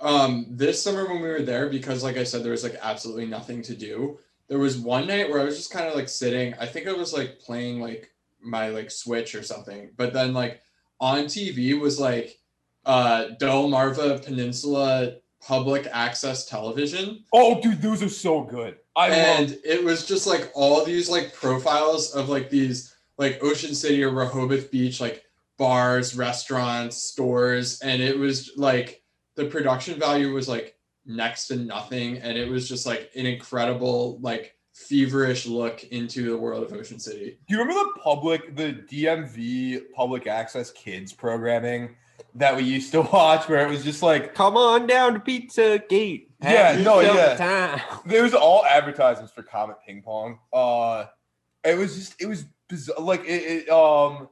[0.00, 3.26] um this summer when we were there because like I said there was like absolutely
[3.26, 4.18] nothing to do.
[4.48, 6.54] There was one night where I was just kind of like sitting.
[6.60, 9.90] I think I was like playing like my like Switch or something.
[9.96, 10.62] But then like
[11.00, 12.38] on TV was like
[12.86, 17.24] uh Delmarva Peninsula public access television.
[17.32, 18.76] Oh, dude, those are so good.
[18.96, 19.58] I and love.
[19.64, 24.10] it was just like all these like profiles of like these like Ocean City or
[24.10, 25.24] Rehoboth Beach like
[25.56, 29.02] bars, restaurants, stores, and it was like
[29.36, 34.18] the production value was like next to nothing, and it was just like an incredible
[34.20, 34.56] like
[34.86, 37.38] feverish look into the world of Ocean City.
[37.46, 41.96] Do you remember the public, the DMV public access kids programming
[42.34, 45.82] that we used to watch, where it was just like Come on down to Pizza
[45.88, 46.30] Gate.
[46.40, 47.76] Yeah, Have no, yourself a yeah.
[47.76, 48.00] time.
[48.06, 50.38] There was all advertisements for Comet Ping Pong.
[50.52, 51.06] Uh,
[51.64, 53.00] it was just it was bizarre.
[53.00, 54.28] Like it, it um.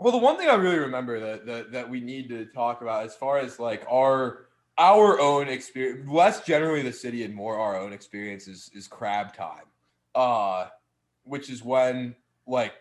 [0.00, 3.04] Well, the one thing I really remember that, that that we need to talk about
[3.04, 4.46] as far as like our
[4.78, 9.34] our own experience, less generally the city and more our own experience is is crab
[9.34, 9.64] time.
[10.14, 10.68] Uh,
[11.24, 12.14] which is when
[12.46, 12.72] like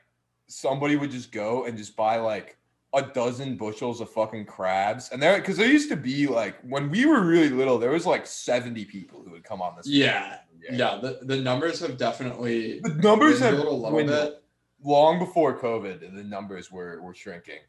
[0.47, 2.57] somebody would just go and just buy like
[2.93, 6.89] a dozen bushels of fucking crabs, and there because there used to be like when
[6.89, 9.87] we were really little, there was like seventy people who would come on this.
[9.87, 10.37] Yeah,
[10.71, 14.43] Yeah, the, the numbers have definitely The numbers have a little bit.
[14.83, 17.59] long before COVID, the numbers were were shrinking,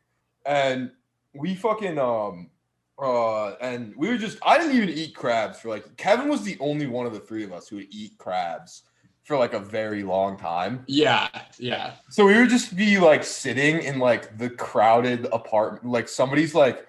[0.46, 0.92] and
[1.34, 2.50] we fucking um
[3.00, 6.56] uh and we were just I didn't even eat crabs for like Kevin was the
[6.60, 8.84] only one of the three of us who would eat crabs
[9.28, 10.82] for like a very long time.
[10.86, 11.96] Yeah, yeah.
[12.08, 16.86] So we would just be like sitting in like the crowded apartment, like somebody's like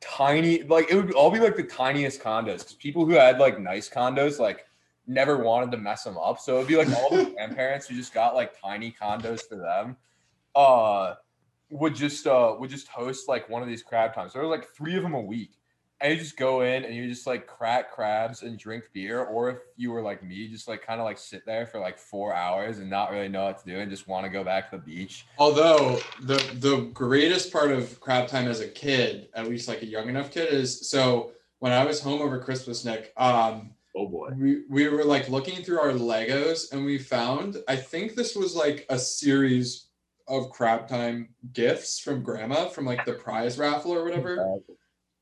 [0.00, 3.60] tiny, like it would all be like the tiniest condos because people who had like
[3.60, 4.64] nice condos like
[5.06, 6.40] never wanted to mess them up.
[6.40, 9.98] So it'd be like all the grandparents who just got like tiny condos for them,
[10.54, 11.16] uh,
[11.68, 14.32] would just uh would just host like one of these crab times.
[14.32, 15.58] There were like three of them a week.
[16.00, 19.48] And you just go in and you just like crack crabs and drink beer, or
[19.48, 22.34] if you were like me, just like kind of like sit there for like four
[22.34, 24.76] hours and not really know what to do and just want to go back to
[24.76, 25.26] the beach.
[25.38, 29.86] Although the the greatest part of crab time as a kid, at least like a
[29.86, 34.28] young enough kid, is so when I was home over Christmas, Nick, um, Oh boy.
[34.36, 38.54] we, we were like looking through our Legos and we found, I think this was
[38.54, 39.86] like a series
[40.28, 44.58] of crab time gifts from grandma from like the prize raffle or whatever.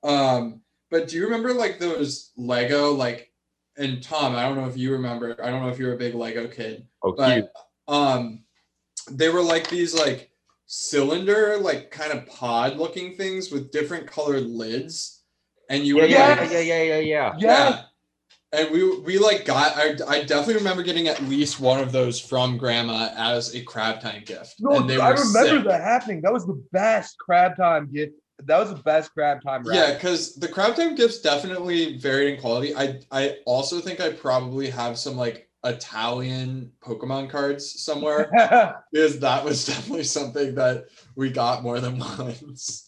[0.02, 0.60] Um,
[0.94, 3.32] but do you remember like those Lego like
[3.76, 6.14] and Tom, I don't know if you remember, I don't know if you're a big
[6.14, 7.48] Lego kid, Oh, cute.
[7.88, 8.44] but um
[9.10, 10.30] they were like these like
[10.66, 15.24] cylinder like kind of pod looking things with different colored lids
[15.68, 17.32] and you Yeah, would yeah, like yeah, yeah, yeah, yeah.
[17.38, 17.82] yeah
[18.52, 22.20] and we we like got I, I definitely remember getting at least one of those
[22.20, 25.66] from grandma as a crab time gift and they were sick.
[25.66, 26.20] happening.
[26.22, 28.14] That was the best crab time gift.
[28.40, 29.62] That was the best crab time.
[29.72, 34.10] yeah because the crab time gifts definitely varied in quality i i also think i
[34.10, 38.28] probably have some like italian pokemon cards somewhere
[38.92, 40.84] because that was definitely something that
[41.16, 42.83] we got more than once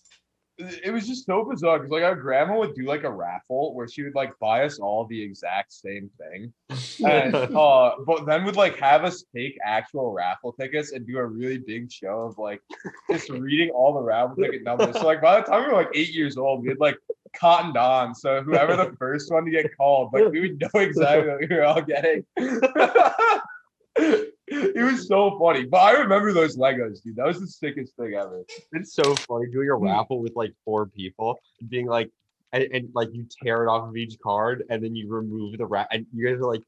[0.59, 3.87] it was just so bizarre because like our grandma would do like a raffle where
[3.87, 6.53] she would like buy us all the exact same thing.
[7.05, 11.27] And uh but then would like have us take actual raffle tickets and do a
[11.27, 12.63] really big show of like
[13.11, 14.99] just reading all the raffle ticket numbers.
[14.99, 16.97] So like by the time we were like eight years old we had like
[17.39, 18.15] cottoned on.
[18.15, 21.55] So whoever the first one to get called like we would know exactly what we
[21.55, 22.25] were all getting
[23.99, 28.15] it was so funny but i remember those legos dude that was the sickest thing
[28.15, 32.11] ever It's so funny doing a raffle with like four people, being like,
[32.53, 35.67] and, and like you tear it off of each card, and then you remove the
[35.67, 36.63] wrap, and you guys are like,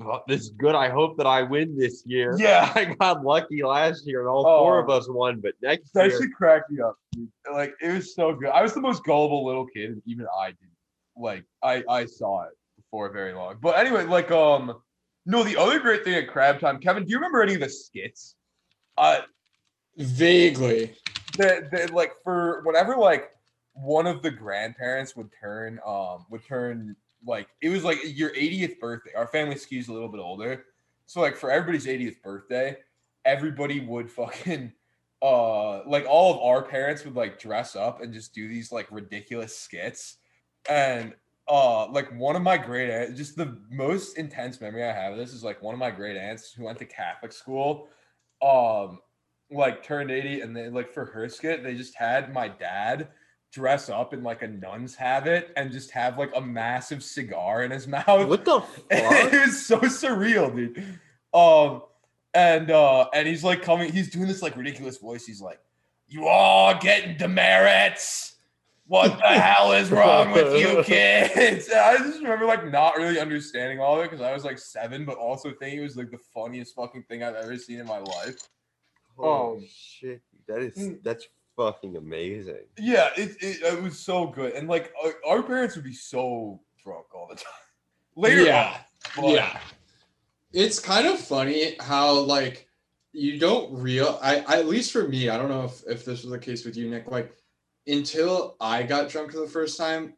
[0.00, 0.74] "Oh, "This is good.
[0.74, 4.42] I hope that I win this year." yeah I got lucky last year, and all
[4.44, 4.92] four of Oh.
[4.98, 5.40] us won.
[5.40, 6.96] But next That year, shit cracked me up.
[7.12, 7.28] Dude.
[7.52, 8.48] Like it was so good.
[8.50, 10.70] I was the most gullible little kid, and even I did.
[11.16, 13.56] Like I I saw it before very long.
[13.60, 14.80] But anyway, like um,
[15.24, 17.68] no, the other great thing at Crab Time, Kevin, do you remember any of the
[17.68, 18.34] skits?
[18.98, 19.20] Uh,
[19.96, 20.94] vaguely
[21.36, 23.30] that that like for whenever like
[23.74, 28.78] one of the grandparents would turn um would turn like it was like your 80th
[28.80, 29.12] birthday.
[29.14, 30.64] Our family skews a little bit older,
[31.06, 32.76] so like for everybody's 80th birthday,
[33.24, 34.72] everybody would fucking
[35.22, 38.88] uh like all of our parents would like dress up and just do these like
[38.90, 40.16] ridiculous skits
[40.68, 41.14] and
[41.48, 45.18] uh like one of my great aunts just the most intense memory i have of
[45.18, 47.88] this is like one of my great aunts who went to catholic school
[48.42, 49.00] um
[49.50, 53.08] like turned 80 and then like for her skit they just had my dad
[53.52, 57.70] dress up in like a nun's habit and just have like a massive cigar in
[57.70, 59.32] his mouth What the it fuck?
[59.32, 60.98] was so surreal, dude.
[61.34, 61.82] Um,
[62.34, 65.26] and uh, and he's like coming, he's doing this like ridiculous voice.
[65.26, 65.60] He's like,
[66.08, 68.31] "You all getting demerits?
[68.86, 73.18] What the hell is wrong with you kids?" And I just remember like not really
[73.18, 76.10] understanding all of it because I was like seven, but also thinking it was like
[76.10, 78.36] the funniest fucking thing I've ever seen in my life.
[79.18, 81.02] Oh um, shit, that is mm.
[81.02, 82.64] that's fucking amazing.
[82.78, 86.60] Yeah, it, it, it was so good, and like our, our parents would be so
[86.82, 87.52] drunk all the time.
[88.16, 88.78] Later, yeah,
[89.16, 89.60] on, but- yeah.
[90.52, 92.68] It's kind of funny how like
[93.12, 96.22] you don't real I, I at least for me, I don't know if, if this
[96.22, 97.10] was the case with you, Nick.
[97.10, 97.34] Like
[97.86, 100.14] until I got drunk for the first time,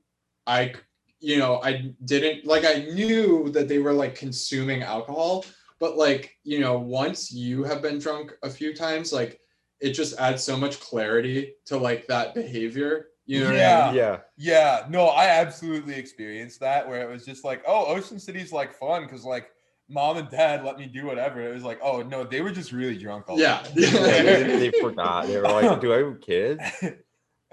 [0.46, 0.74] I,
[1.20, 5.44] you know, I didn't like I knew that they were like consuming alcohol,
[5.81, 9.40] but like, you know, once you have been drunk a few times, like
[9.81, 13.09] it just adds so much clarity to like that behavior.
[13.27, 13.85] You know what I Yeah.
[13.87, 13.94] mean?
[13.94, 14.18] Yeah.
[14.37, 18.74] Yeah, no, I absolutely experienced that where it was just like, oh, Ocean City's like
[18.74, 19.48] fun because like
[19.88, 21.40] mom and dad let me do whatever.
[21.40, 23.62] It was like, oh no, they were just really drunk all the Yeah.
[23.62, 23.72] time.
[23.74, 25.29] they, they forgot.
[25.29, 26.62] They were like, "Do I have kids?"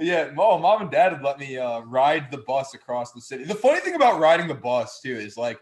[0.02, 3.44] yeah, oh, mom and dad had let me uh, ride the bus across the city.
[3.44, 5.60] The funny thing about riding the bus too is like,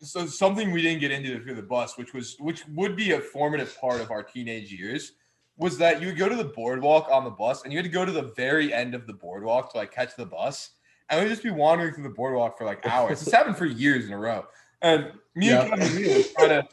[0.00, 3.20] so something we didn't get into through the bus, which was which would be a
[3.20, 5.12] formative part of our teenage years,
[5.56, 7.90] was that you would go to the boardwalk on the bus, and you had to
[7.90, 10.70] go to the very end of the boardwalk to like catch the bus,
[11.10, 13.22] and we'd just be wandering through the boardwalk for like hours.
[13.22, 14.46] this happened for years in a row,
[14.80, 15.62] and me yeah.
[15.62, 16.68] and Kevin would try to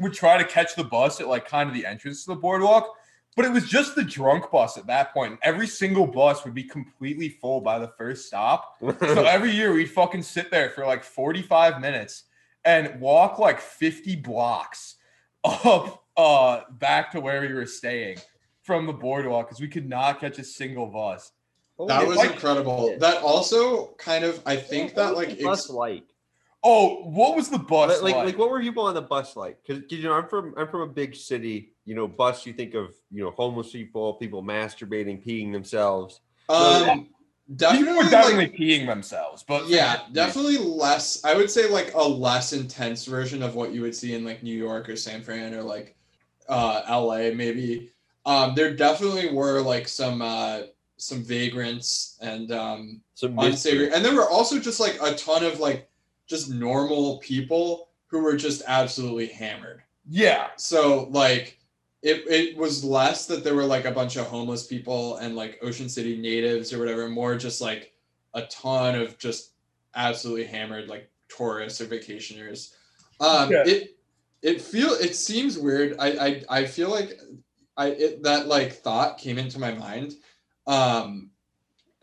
[0.00, 2.94] would try to catch the bus at like kind of the entrance to the boardwalk.
[3.38, 5.38] But it was just the drunk bus at that point.
[5.42, 8.74] Every single bus would be completely full by the first stop.
[8.80, 12.24] So every year we'd fucking sit there for like 45 minutes
[12.64, 14.96] and walk like 50 blocks
[15.44, 18.18] up uh back to where we were staying
[18.62, 21.30] from the boardwalk because we could not catch a single bus.
[21.86, 22.96] That It was might- incredible.
[22.98, 26.07] That also kind of I think that like ex- bus like.
[26.64, 28.26] Oh, what was the bus Like, like, like?
[28.26, 29.58] like, what were people on the bus like?
[29.64, 31.72] Because you know, I'm from I'm from a big city.
[31.84, 32.44] You know, bus.
[32.46, 36.20] You think of you know homeless people, people masturbating, peeing themselves.
[36.48, 37.08] um
[37.54, 41.24] definitely, People were like- definitely peeing themselves, but yeah, definitely less.
[41.24, 44.42] I would say like a less intense version of what you would see in like
[44.42, 45.94] New York or San Fran or like
[46.48, 47.90] uh LA maybe.
[48.26, 50.62] Um there definitely were like some uh
[50.96, 55.60] some vagrants and um Some unsavory and there were also just like a ton of
[55.60, 55.88] like
[56.28, 59.82] just normal people who were just absolutely hammered.
[60.08, 61.58] Yeah, so like
[62.02, 65.58] it, it was less that there were like a bunch of homeless people and like
[65.62, 67.92] ocean city natives or whatever more just like
[68.34, 69.54] a ton of just
[69.94, 72.74] absolutely hammered like tourists or vacationers
[73.20, 73.64] um Yeah.
[73.66, 73.96] it
[74.42, 77.18] it feel it seems weird i i, I feel like
[77.76, 80.14] i it, that like thought came into my mind
[80.66, 81.30] um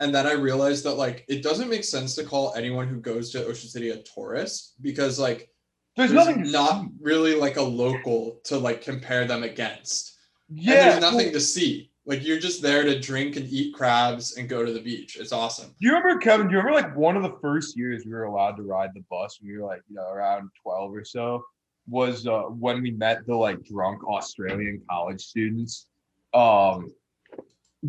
[0.00, 3.30] and then i realized that like it doesn't make sense to call anyone who goes
[3.30, 5.50] to ocean city a tourist because like
[5.96, 6.52] there's, there's nothing.
[6.52, 6.88] not see.
[7.00, 10.18] really like a local to like compare them against.
[10.50, 11.90] And Yeah, there's nothing to see.
[12.04, 15.16] Like you're just there to drink and eat crabs and go to the beach.
[15.18, 15.68] It's awesome.
[15.80, 16.48] Do you remember, Kevin?
[16.48, 19.02] Do you remember like one of the first years we were allowed to ride the
[19.10, 21.42] bus we were like, you know, around 12 or so?
[21.88, 25.86] Was uh, when we met the like drunk Australian college students.
[26.34, 26.92] Um,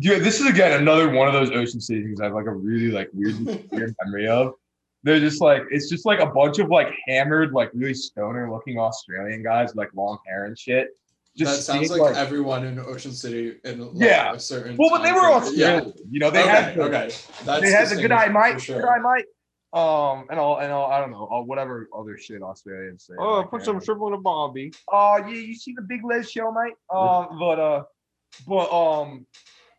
[0.00, 2.52] yeah, this is again another one of those ocean city things I have like a
[2.52, 3.38] really like weird
[3.72, 4.54] weird memory of.
[5.04, 8.78] They're just like it's just like a bunch of like hammered, like really stoner looking
[8.78, 10.88] Australian guys with like long hair and shit.
[11.36, 14.32] that sounds seeing, like, everyone in Ocean City in like Yeah.
[14.34, 15.52] a certain well, but they were frame.
[15.54, 15.80] Yeah.
[16.10, 17.10] You know, they okay, had the- okay.
[17.44, 18.54] That's they had the good eye, distinguishable mate.
[18.54, 18.80] for sure.
[18.80, 19.24] Good eye, mate.
[19.70, 23.14] Um, and all, and all, I don't know, all, whatever other shit Australians say.
[23.18, 24.72] Oh, like, put some uh, shrimp on a bobby.
[24.90, 26.72] Oh yeah, you see the big Les show, mate.
[26.90, 27.82] Um, but uh,
[28.46, 29.26] but um,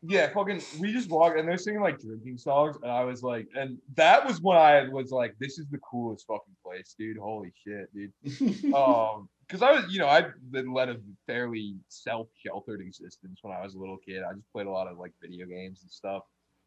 [0.01, 3.47] yeah, fucking, we just walked and they're singing like drinking songs, and I was like,
[3.55, 7.17] and that was when I was like, this is the coolest fucking place, dude.
[7.17, 8.73] Holy shit, dude.
[8.73, 13.63] Um, because I was, you know, I've been led a fairly self-sheltered existence when I
[13.63, 14.21] was a little kid.
[14.21, 16.21] I just played a lot of like video games and stuff.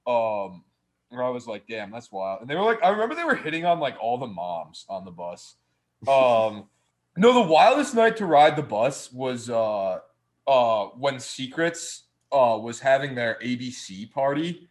[0.05, 0.65] Um,
[1.11, 2.41] where I was like, damn, that's wild.
[2.41, 5.05] And they were like, I remember they were hitting on like all the moms on
[5.05, 5.55] the bus.
[6.09, 6.65] Um,
[7.17, 9.99] no, the wildest night to ride the bus was uh
[10.49, 12.03] uh when Seacrets
[12.33, 14.69] uh was having their ABC party.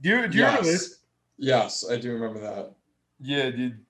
[0.00, 1.00] Do you do you remember this?
[1.36, 1.82] yes.
[1.82, 2.74] yes, I do remember that.
[3.20, 3.80] Yeah, dude.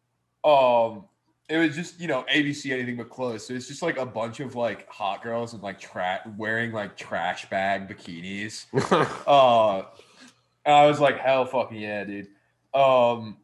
[0.45, 1.05] um,
[1.49, 3.47] it was just you know ABC anything but close.
[3.47, 6.97] So it's just like a bunch of like hot girls and like tra- wearing like
[6.97, 8.67] trash bag bikinis.
[9.27, 9.85] Uh,
[10.65, 12.29] and I was like, hell fucking yeah, dude.
[12.75, 13.39] Um,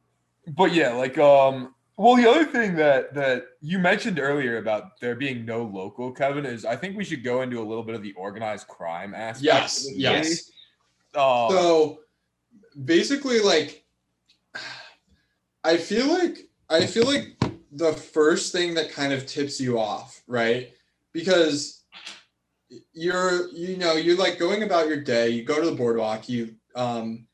[0.47, 5.15] but yeah, like um, well, the other thing that that you mentioned earlier about there
[5.15, 8.03] being no local Kevin is I think we should go into a little bit of
[8.03, 9.45] the organized crime aspect.
[9.45, 10.51] Yes, yes.
[11.15, 12.01] Um, So
[12.85, 13.85] basically, like,
[15.63, 17.37] I feel like I feel like
[17.71, 20.71] the first thing that kind of tips you off, right?
[21.13, 21.85] Because
[22.93, 25.29] you're, you know, you're like going about your day.
[25.29, 26.29] You go to the boardwalk.
[26.29, 27.27] You, um,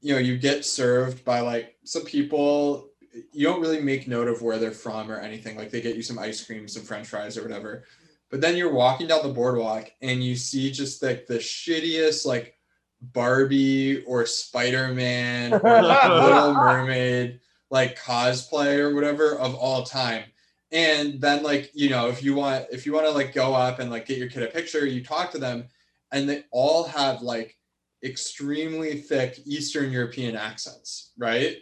[0.00, 2.88] you know, you get served by like some people.
[3.32, 5.56] You don't really make note of where they're from or anything.
[5.56, 7.84] Like they get you some ice cream, some French fries, or whatever.
[8.30, 12.56] But then you're walking down the boardwalk and you see just like the shittiest like
[13.02, 17.40] Barbie or Spider Man or Little Mermaid
[17.70, 20.24] like cosplay or whatever of all time.
[20.70, 23.80] And then like you know if you want if you want to like go up
[23.80, 25.66] and like get your kid a picture, you talk to them,
[26.12, 27.58] and they all have like
[28.02, 31.56] extremely thick Eastern European accents, right?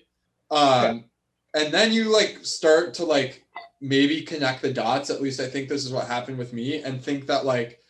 [0.51, 1.05] Um,
[1.55, 3.45] and then you like start to like
[3.81, 5.11] maybe connect the dots.
[5.11, 7.81] At least I think this is what happened with me, and think that like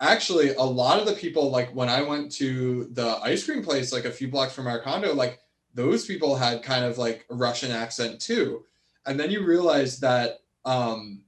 [0.00, 3.92] actually a lot of the people like when I went to the ice cream place
[3.92, 5.40] like a few blocks from our condo, like
[5.74, 8.64] those people had kind of like a Russian accent too.
[9.06, 11.22] And then you realize that um,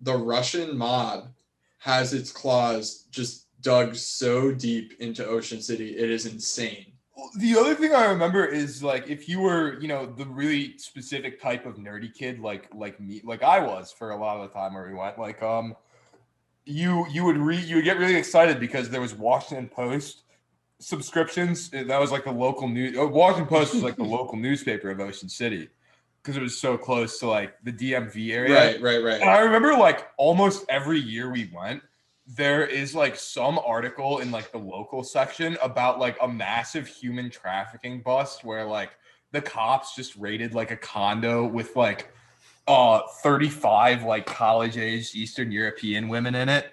[0.00, 1.28] the Russian mob
[1.78, 5.96] has its claws just dug so deep into Ocean City.
[5.96, 6.89] It is insane.
[7.36, 11.40] The other thing I remember is like if you were, you know, the really specific
[11.40, 14.54] type of nerdy kid like like me, like I was for a lot of the
[14.54, 15.76] time where we went, like um
[16.64, 20.22] you you would read you would get really excited because there was Washington Post
[20.78, 21.70] subscriptions.
[21.70, 25.00] That was like the local news oh, Washington Post was like the local newspaper of
[25.00, 25.68] Ocean City
[26.22, 28.54] because it was so close to like the DMV area.
[28.54, 29.20] Right, right, right.
[29.20, 31.82] And I remember like almost every year we went,
[32.34, 37.28] there is like some article in like the local section about like a massive human
[37.28, 38.90] trafficking bust where like
[39.32, 42.12] the cops just raided like a condo with like
[42.68, 46.72] uh 35 like college age Eastern European women in it.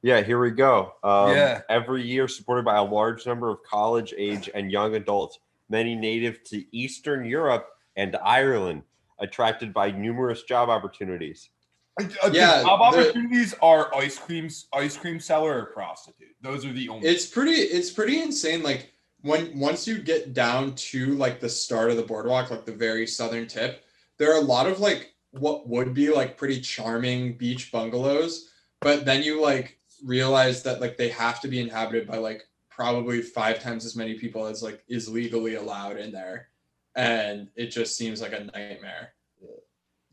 [0.00, 0.94] Yeah, here we go.
[1.02, 1.62] Um, Yeah.
[1.68, 6.42] Every year, supported by a large number of college age and young adults, many native
[6.44, 8.84] to Eastern Europe and Ireland,
[9.18, 11.50] attracted by numerous job opportunities.
[11.98, 16.34] Uh, the Yeah, job the- opportunities are ice creams, ice cream seller or prostitute.
[16.40, 18.92] Those are the only it's pretty it's pretty insane like
[19.22, 23.06] when once you get down to like the start of the boardwalk like the very
[23.06, 23.84] southern tip
[24.16, 29.04] there are a lot of like what would be like pretty charming beach bungalows but
[29.04, 33.60] then you like realize that like they have to be inhabited by like probably five
[33.60, 36.48] times as many people as like is legally allowed in there
[36.94, 39.14] and it just seems like a nightmare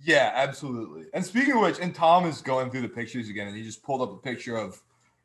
[0.05, 1.05] Yeah, absolutely.
[1.15, 3.81] And speaking of which, and Tom is going through the pictures again, and he just
[3.81, 4.79] pulled up a picture of,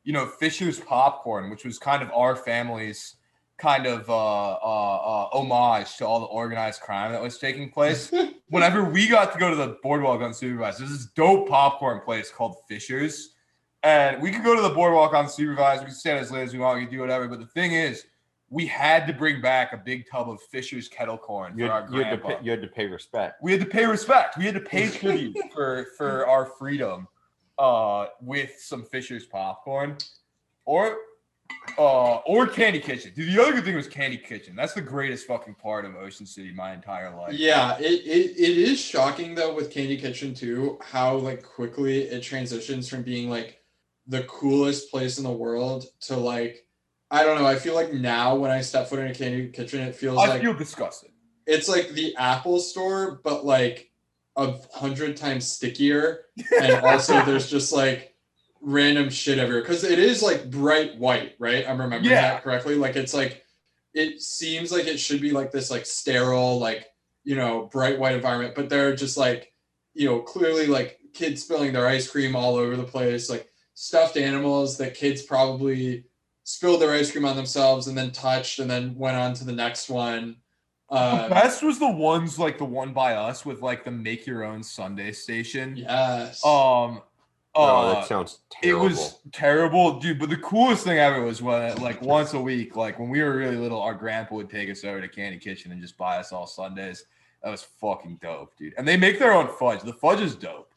[0.04, 3.16] you know, Fisher's popcorn, which was kind of our family's
[3.58, 8.10] kind of uh, uh, uh, homage to all the organized crime that was taking place.
[8.48, 12.56] Whenever we got to go to the boardwalk unsupervised, there's this dope popcorn place called
[12.66, 13.34] Fisher's.
[13.82, 15.80] And we could go to the boardwalk unsupervised.
[15.80, 16.78] We could stay as late as we want.
[16.78, 17.28] We could do whatever.
[17.28, 18.06] But the thing is,
[18.50, 21.82] we had to bring back a big tub of Fisher's kettle corn for You our
[21.82, 23.42] had, you, had to grandpa pay, you had to pay respect.
[23.42, 24.36] we had to pay respect.
[24.36, 27.08] We had to pay tribute for for our freedom
[27.58, 29.96] uh with some Fisher's popcorn
[30.64, 30.96] or
[31.78, 33.12] uh or Candy Kitchen.
[33.14, 34.56] Dude, the other good thing was Candy Kitchen.
[34.56, 37.34] That's the greatest fucking part of Ocean City my entire life.
[37.34, 42.22] Yeah, it, it it is shocking though with Candy Kitchen too, how like quickly it
[42.22, 43.58] transitions from being like
[44.06, 46.64] the coolest place in the world to like
[47.10, 49.80] I don't know, I feel like now when I step foot in a Candy Kitchen,
[49.80, 51.10] it feels like I like feel disgusted.
[51.46, 53.90] it's like the Apple store, but like
[54.36, 56.26] a hundred times stickier.
[56.60, 58.14] And also there's just like
[58.60, 59.64] random shit everywhere.
[59.64, 61.68] Cause it is like bright white, right?
[61.68, 62.22] I'm remembering Yeah.
[62.34, 62.76] that correctly.
[62.76, 63.42] Like it's like
[63.92, 66.86] it seems like it should be like this like sterile, like,
[67.24, 69.52] you know, bright white environment, but they're just like,
[69.94, 74.16] you know, clearly like kids spilling their ice cream all over the place, like stuffed
[74.16, 76.04] animals that kids probably
[76.50, 79.52] spilled their ice cream on themselves and then touched and then went on to the
[79.52, 80.36] next one.
[80.90, 84.26] the Um, best was the ones like the one by us with like the make
[84.26, 85.76] your own sundae station.
[85.76, 86.44] yes.
[86.44, 87.02] Um
[87.54, 88.86] oh, uh, that sounds terrible.
[88.86, 90.18] It was terrible, dude.
[90.18, 93.36] But the coolest thing ever was when, like, once a week, like when we were
[93.36, 96.32] really little, our grandpa would take us over to Candy Kitchen and just buy us
[96.32, 97.04] all sundaes.
[97.42, 98.74] That was fucking dope, dude.
[98.76, 99.80] And they make their own fudge.
[99.82, 100.69] The fudge is dope.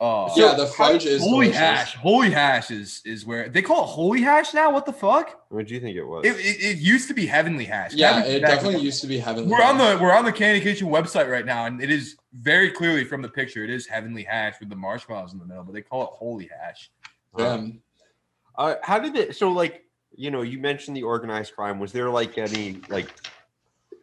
[0.00, 1.58] Uh, yeah, the fudge is holy delicious.
[1.58, 1.94] hash.
[1.96, 4.70] Holy hash is is where they call it holy hash now.
[4.70, 5.42] What the fuck?
[5.48, 6.24] What do you think it was?
[6.24, 7.94] It, it, it used to be heavenly hash.
[7.94, 9.50] Yeah, Heavenly it Hash- definitely used to be heavenly.
[9.50, 12.70] We're on the we're on the Candy Kitchen website right now, and it is very
[12.70, 13.64] clearly from the picture.
[13.64, 16.48] It is heavenly hash with the marshmallows in the middle, but they call it holy
[16.60, 16.90] hash.
[17.34, 17.80] Um,
[18.56, 19.34] Uh, how did it?
[19.34, 19.84] So, like,
[20.14, 21.80] you know, you mentioned the organized crime.
[21.80, 23.10] Was there like any like,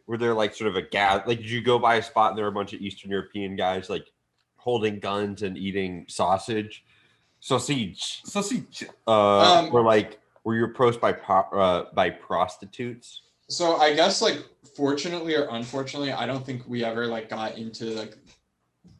[0.06, 1.26] were there like sort of a gap?
[1.26, 3.56] Like, did you go by a spot and there were a bunch of Eastern European
[3.56, 4.06] guys like
[4.66, 6.84] holding guns and eating sausage,
[7.38, 13.22] sausage, sausage, see, uh, Um, or like were you approached by pro- uh, by prostitutes?
[13.48, 14.44] So I guess like
[14.76, 18.18] fortunately or unfortunately, I don't think we ever like got into like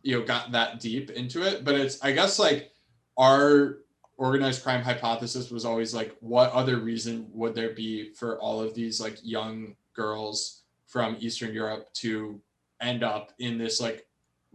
[0.04, 1.64] you know got that deep into it.
[1.64, 2.70] But it's I guess like
[3.18, 3.78] our
[4.18, 8.72] organized crime hypothesis was always like what other reason would there be for all of
[8.72, 12.40] these like young girls from Eastern Europe to
[12.80, 14.05] end up in this like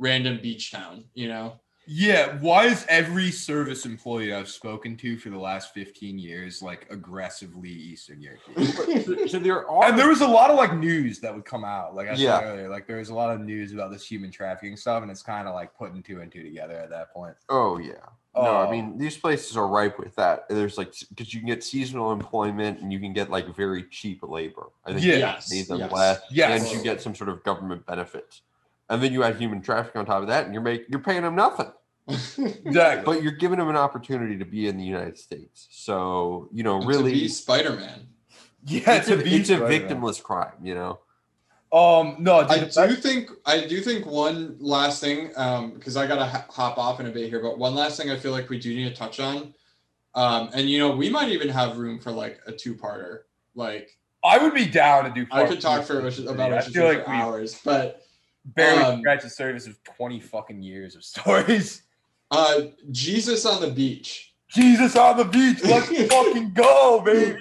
[0.01, 1.59] random beach town, you know?
[1.87, 2.37] yeah.
[2.39, 7.69] Why is every service employee I've spoken to for the last fifteen years like aggressively
[7.69, 8.67] Eastern European?
[9.03, 11.63] So, so there are And there was a lot of like news that would come
[11.65, 12.39] out, like I Yeah.
[12.39, 12.69] said earlier.
[12.69, 15.47] Like there was a lot of news about this human trafficking stuff, and it's kind
[15.47, 17.35] of like putting two and two together at that point.
[17.49, 17.93] Oh yeah.
[18.35, 18.71] No, I Oh.
[18.71, 20.47] mean these places are ripe with that.
[20.49, 24.21] There's like because you can get seasonal employment and you can get like very cheap
[24.23, 24.67] labor.
[24.85, 25.13] I think Yeah.
[25.13, 25.91] you Yes, pay them yes.
[25.91, 26.61] less, Yes.
[26.61, 28.43] and you get some sort of government benefits.
[28.91, 31.21] And then you add human trafficking on top of that, and you're make you're paying
[31.23, 31.71] them nothing,
[32.09, 33.03] Exactly.
[33.05, 35.67] but you're giving them an opportunity to be in the United States.
[35.71, 38.07] So you know, to really, be Spider-Man.
[38.65, 40.53] yeah, it's a, be it's a victimless crime.
[40.61, 40.99] You know,
[41.71, 45.71] Um, no, dude, I the fact- do think I do think one last thing, um,
[45.71, 48.17] because I gotta ha- hop off in a bit here, but one last thing I
[48.17, 49.53] feel like we do need to touch on,
[50.15, 53.19] um, and you know we might even have room for like a two-parter.
[53.55, 55.25] Like I would be down to do.
[55.31, 56.57] I could talk for of Ocean- this about video.
[56.57, 58.01] I feel like for we hours, but
[58.45, 61.83] barely um, scratched the surface of twenty fucking years of stories.
[62.31, 62.61] uh,
[62.91, 64.33] Jesus on the beach.
[64.49, 67.37] Jesus on the beach, let's fucking go, baby.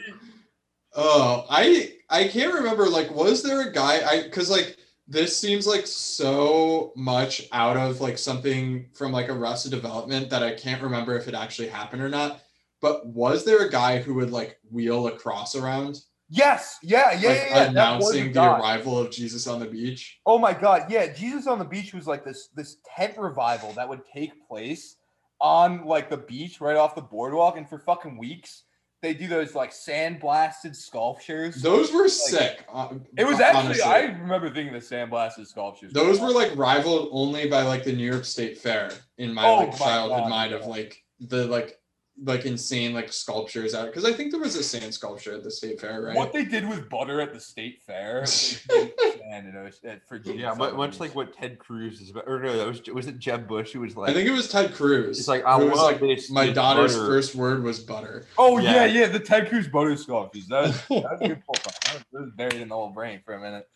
[0.95, 2.89] Oh, I I can't remember.
[2.89, 4.01] Like, was there a guy?
[4.09, 4.77] I because like
[5.09, 10.55] this seems like so much out of like something from like Arrested Development that I
[10.55, 12.43] can't remember if it actually happened or not.
[12.81, 16.01] But was there a guy who would like wheel a cross around,
[16.33, 17.49] Yes, yeah, yeah, like yeah.
[17.49, 17.71] yeah.
[17.71, 18.61] announcing the God.
[18.61, 20.21] arrival of Jesus on the beach?
[20.25, 23.89] Oh my god, yeah, Jesus on the beach was like this this tent revival that
[23.89, 24.97] would take place
[25.41, 28.63] on like the beach right off the boardwalk, and for fucking weeks
[29.03, 31.63] they do those like sandblasted sculptures.
[31.63, 32.65] Those were sick.
[32.73, 33.83] uh, it was actually honestly.
[33.83, 35.93] I remember thinking the sandblasted sculptures.
[35.93, 39.57] Those were like rivaled only by like the New York State Fair in my Oh
[39.57, 41.80] like my childhood God, mind of like the like
[42.23, 45.51] like insane like sculptures out because I think there was a sand sculpture at the
[45.51, 46.17] state fair, right?
[46.17, 50.41] What they did with butter at the state fair sand in Ocean- uh, for Jesus
[50.41, 52.25] yeah, much, much like what Ted Cruz is about.
[52.27, 54.49] Or no, that was was it Jeb Bush who was like, I think it was
[54.49, 55.19] Ted Cruz.
[55.19, 58.27] It's like, I who was like this- my this daughter's butter." first word was butter.
[58.37, 59.01] Oh yeah, Yeah.
[59.01, 60.47] yeah, the Ted Cruz butter sculptures.
[60.49, 61.55] That was, that was a good pull.
[61.55, 63.69] That was, that was buried in the whole brain for a minute.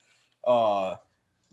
[0.47, 0.97] Uh,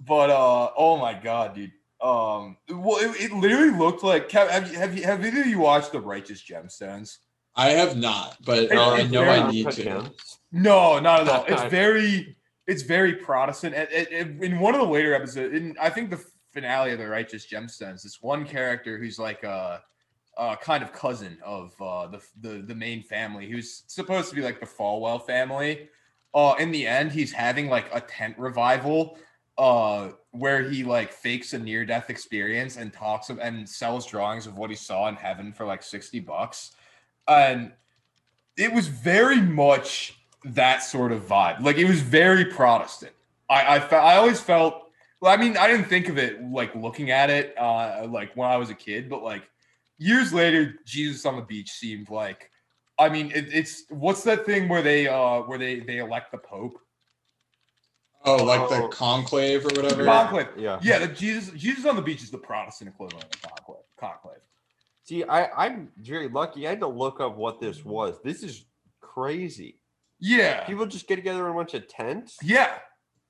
[0.06, 1.72] but uh, oh my god, dude.
[2.02, 4.28] Um, well, it, it literally looked like.
[4.30, 7.18] Kev, have you have you have either of you watched the Righteous Gemstones?
[7.56, 9.84] I have not, but uh, I know I need to.
[9.84, 10.12] down.
[10.52, 11.45] No, not at all.
[11.47, 12.36] It's very,
[12.66, 13.76] it's very Protestant.
[13.76, 16.24] And, and- and in one of the later episodes, in I think the
[16.54, 19.82] finale of the Righteous Gemstones, this one character who's like a,
[20.38, 24.41] a kind of cousin of uh, the, the the main family, who's supposed to be
[24.41, 25.89] like the Falwell family.
[26.34, 29.18] Uh, in the end, he's having like a tent revival,
[29.58, 34.47] uh, where he like fakes a near death experience and talks of, and sells drawings
[34.47, 36.72] of what he saw in heaven for like sixty bucks,
[37.28, 37.72] and
[38.58, 41.62] it was very much that sort of vibe.
[41.62, 43.14] Like it was very Protestant.
[43.49, 44.89] I I, fe- I always felt.
[45.20, 48.49] Well, I mean, I didn't think of it like looking at it uh, like when
[48.49, 49.43] I was a kid, but like
[49.99, 52.49] years later, Jesus on the beach seemed like.
[52.99, 56.38] I mean, it, it's what's that thing where they uh where they they elect the
[56.38, 56.78] pope?
[58.24, 58.88] Oh, like the Oh.
[58.89, 60.05] conclave or whatever.
[60.05, 60.47] Conclave.
[60.57, 60.80] Yeah.
[60.82, 63.84] Yeah, the Jesus Jesus on the beach is the Protestant equivalent of conclave.
[63.97, 64.38] Conclave.
[65.03, 66.67] See, I, I'm very lucky.
[66.67, 68.22] I had to look up what this was.
[68.24, 68.65] This is
[69.01, 69.80] crazy.
[70.19, 70.63] Yeah.
[70.65, 72.38] People just get together in a bunch of tents.
[72.43, 72.78] Yeah.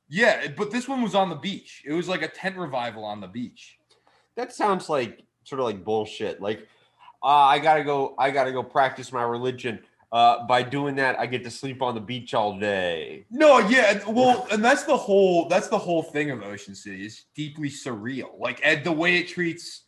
[0.09, 1.83] Yeah, but this one was on the beach.
[1.85, 3.77] It was like a tent revival on the beach.
[4.35, 6.41] That sounds like sort of like bullshit.
[6.41, 6.67] Like,
[7.23, 8.13] uh, I gotta go.
[8.19, 9.79] I gotta go practice my religion.
[10.11, 13.25] Uh, by doing that, I get to sleep on the beach all day.
[13.31, 17.25] No, yeah, well, and that's the whole that's the whole thing of Ocean City is
[17.33, 18.37] deeply surreal.
[18.37, 19.83] Like and the way it treats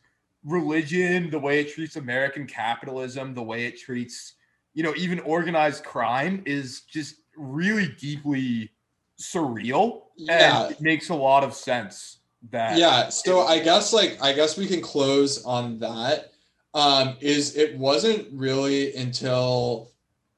[0.45, 4.35] religion, the way it treats American capitalism, the way it treats,
[4.73, 8.71] you know, even organized crime is just really deeply
[9.19, 10.03] surreal.
[10.15, 10.63] Yeah.
[10.63, 12.19] And it makes a lot of sense
[12.49, 16.31] that Yeah, so I guess like I guess we can close on that.
[16.73, 19.91] um, is it wasn't really until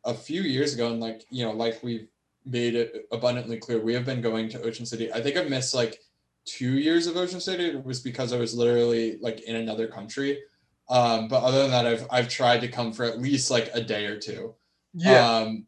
[0.05, 2.07] a few years ago, and like you know, like we've
[2.45, 5.11] made it abundantly clear, we have been going to Ocean City.
[5.11, 5.99] I think I missed like
[6.45, 7.65] two years of Ocean City.
[7.65, 10.39] It was because I was literally like in another country.
[10.87, 13.81] Um, but other than that, I've I've tried to come for at least like a
[13.81, 14.53] day or two.
[14.93, 15.27] Yeah.
[15.27, 15.65] Um,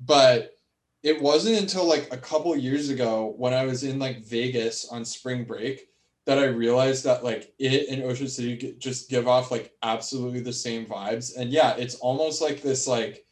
[0.00, 0.52] but
[1.02, 5.04] it wasn't until like a couple years ago when I was in like Vegas on
[5.04, 5.88] spring break
[6.24, 10.52] that I realized that like it and Ocean City just give off like absolutely the
[10.52, 11.36] same vibes.
[11.36, 13.25] And yeah, it's almost like this like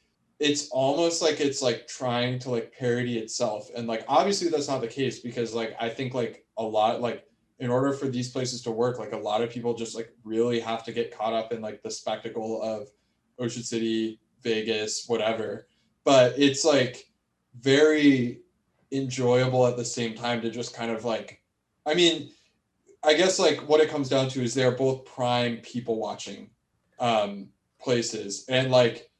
[0.44, 3.70] it's almost like it's like trying to like parody itself.
[3.74, 7.24] And like obviously that's not the case because like I think like a lot like
[7.60, 10.60] in order for these places to work, like a lot of people just like really
[10.60, 12.88] have to get caught up in like the spectacle of
[13.38, 15.66] Ocean City, Vegas, whatever.
[16.04, 17.06] But it's like
[17.58, 18.42] very
[18.92, 21.40] enjoyable at the same time to just kind of like
[21.86, 22.32] I mean,
[23.02, 26.50] I guess like what it comes down to is they're both prime people watching
[26.98, 27.48] um
[27.80, 29.10] places and like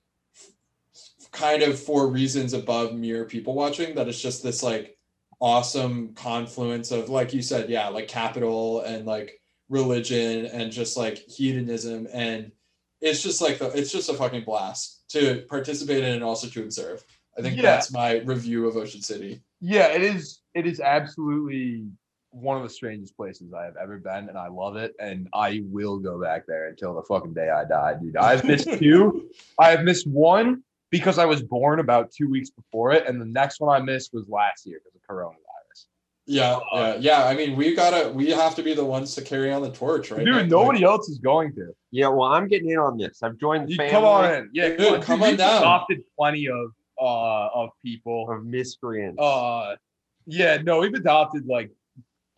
[1.35, 4.97] kind of for reasons above mere people watching that it's just this like
[5.41, 11.19] awesome confluence of like you said yeah like capital and like religion and just like
[11.29, 12.53] hedonism and
[13.01, 16.63] it's just like the, it's just a fucking blast to participate in and also to
[16.63, 17.05] observe
[17.37, 17.63] i think Yeah.
[17.63, 20.41] that's my review of ocean city Yeah, it is.
[20.55, 21.87] It is absolutely
[22.31, 24.93] one of the strangest places I have ever been, and I love it.
[25.01, 28.17] And I will go back there until the fucking day I die, dude.
[28.17, 29.31] I've missed two.
[29.59, 30.63] I have missed one
[30.97, 34.11] because I was born about two weeks before it, and the next one I missed
[34.13, 35.81] was last year because of coronavirus.
[36.27, 39.51] yeah yeah yeah i mean we gotta we have to be the ones to carry
[39.57, 41.67] on the torch right Dude, Like- nobody else is going to.
[41.91, 43.23] Yeah, well, I'm getting in on this.
[43.25, 44.43] I've joined the family come on in.
[44.59, 45.59] Yeah, Dude, come on We've down.
[45.63, 46.67] Adopted plenty of
[47.01, 48.19] uh of people.
[48.33, 49.21] of miscreants.
[49.21, 49.77] Uh,
[50.27, 51.71] yeah, no, we've adopted like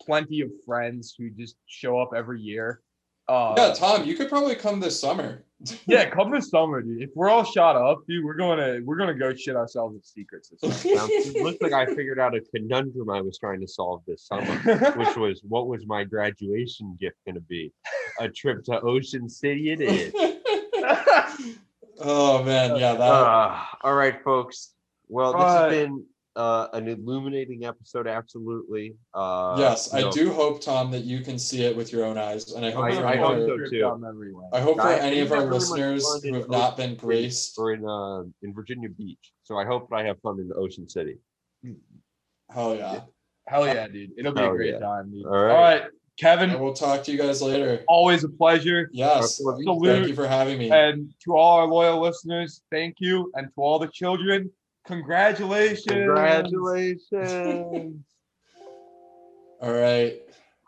[0.05, 2.81] plenty of friends who just show up every year.
[3.29, 5.43] Uh, yeah tom you could probably come this summer
[5.87, 7.01] yeah, come this summer, dude.
[7.01, 9.95] If we're all shot up, dude, we're going to we're going to go shit ourselves
[9.95, 10.49] with Seacrets.
[10.49, 14.23] This it looks like I figured out a conundrum I was trying to solve this
[14.23, 14.91] summer, summer.
[14.97, 17.73] which was what was my graduation gift going to be?
[18.19, 20.13] A trip to Ocean City it is.
[21.99, 24.73] oh man yeah that Uh, all right, folks.
[25.09, 26.05] Well, this Uh, has been
[26.37, 28.95] uh, an illuminating episode, absolutely.
[29.13, 32.17] Uh, yes i know, do hope tom that you can see it with your own
[32.17, 33.85] eyes and i hope I- for I any hope of so our- too.
[34.53, 36.77] I hope for I any think of our I really much listeners who have not
[36.77, 39.25] been Ocean graced Or in uh, in Virginia Beach.
[39.43, 41.15] So I hope I have fun in Ocean City.
[42.51, 43.01] hell yeah
[43.49, 44.11] Hell yeah, dude.
[44.17, 44.79] It'll be a great yeah.
[44.79, 45.25] time, dude.
[45.25, 45.53] All All right.
[45.83, 45.83] right,
[46.19, 48.89] Kevin, and we'll talk to you guys later always a pleasure.
[48.91, 53.31] yes Our thank you for having me And to all our loyal listeners, thank you.
[53.35, 54.51] And to all the children,
[54.87, 55.85] congratulations.
[55.85, 57.11] Congratulations.
[59.61, 60.26] all right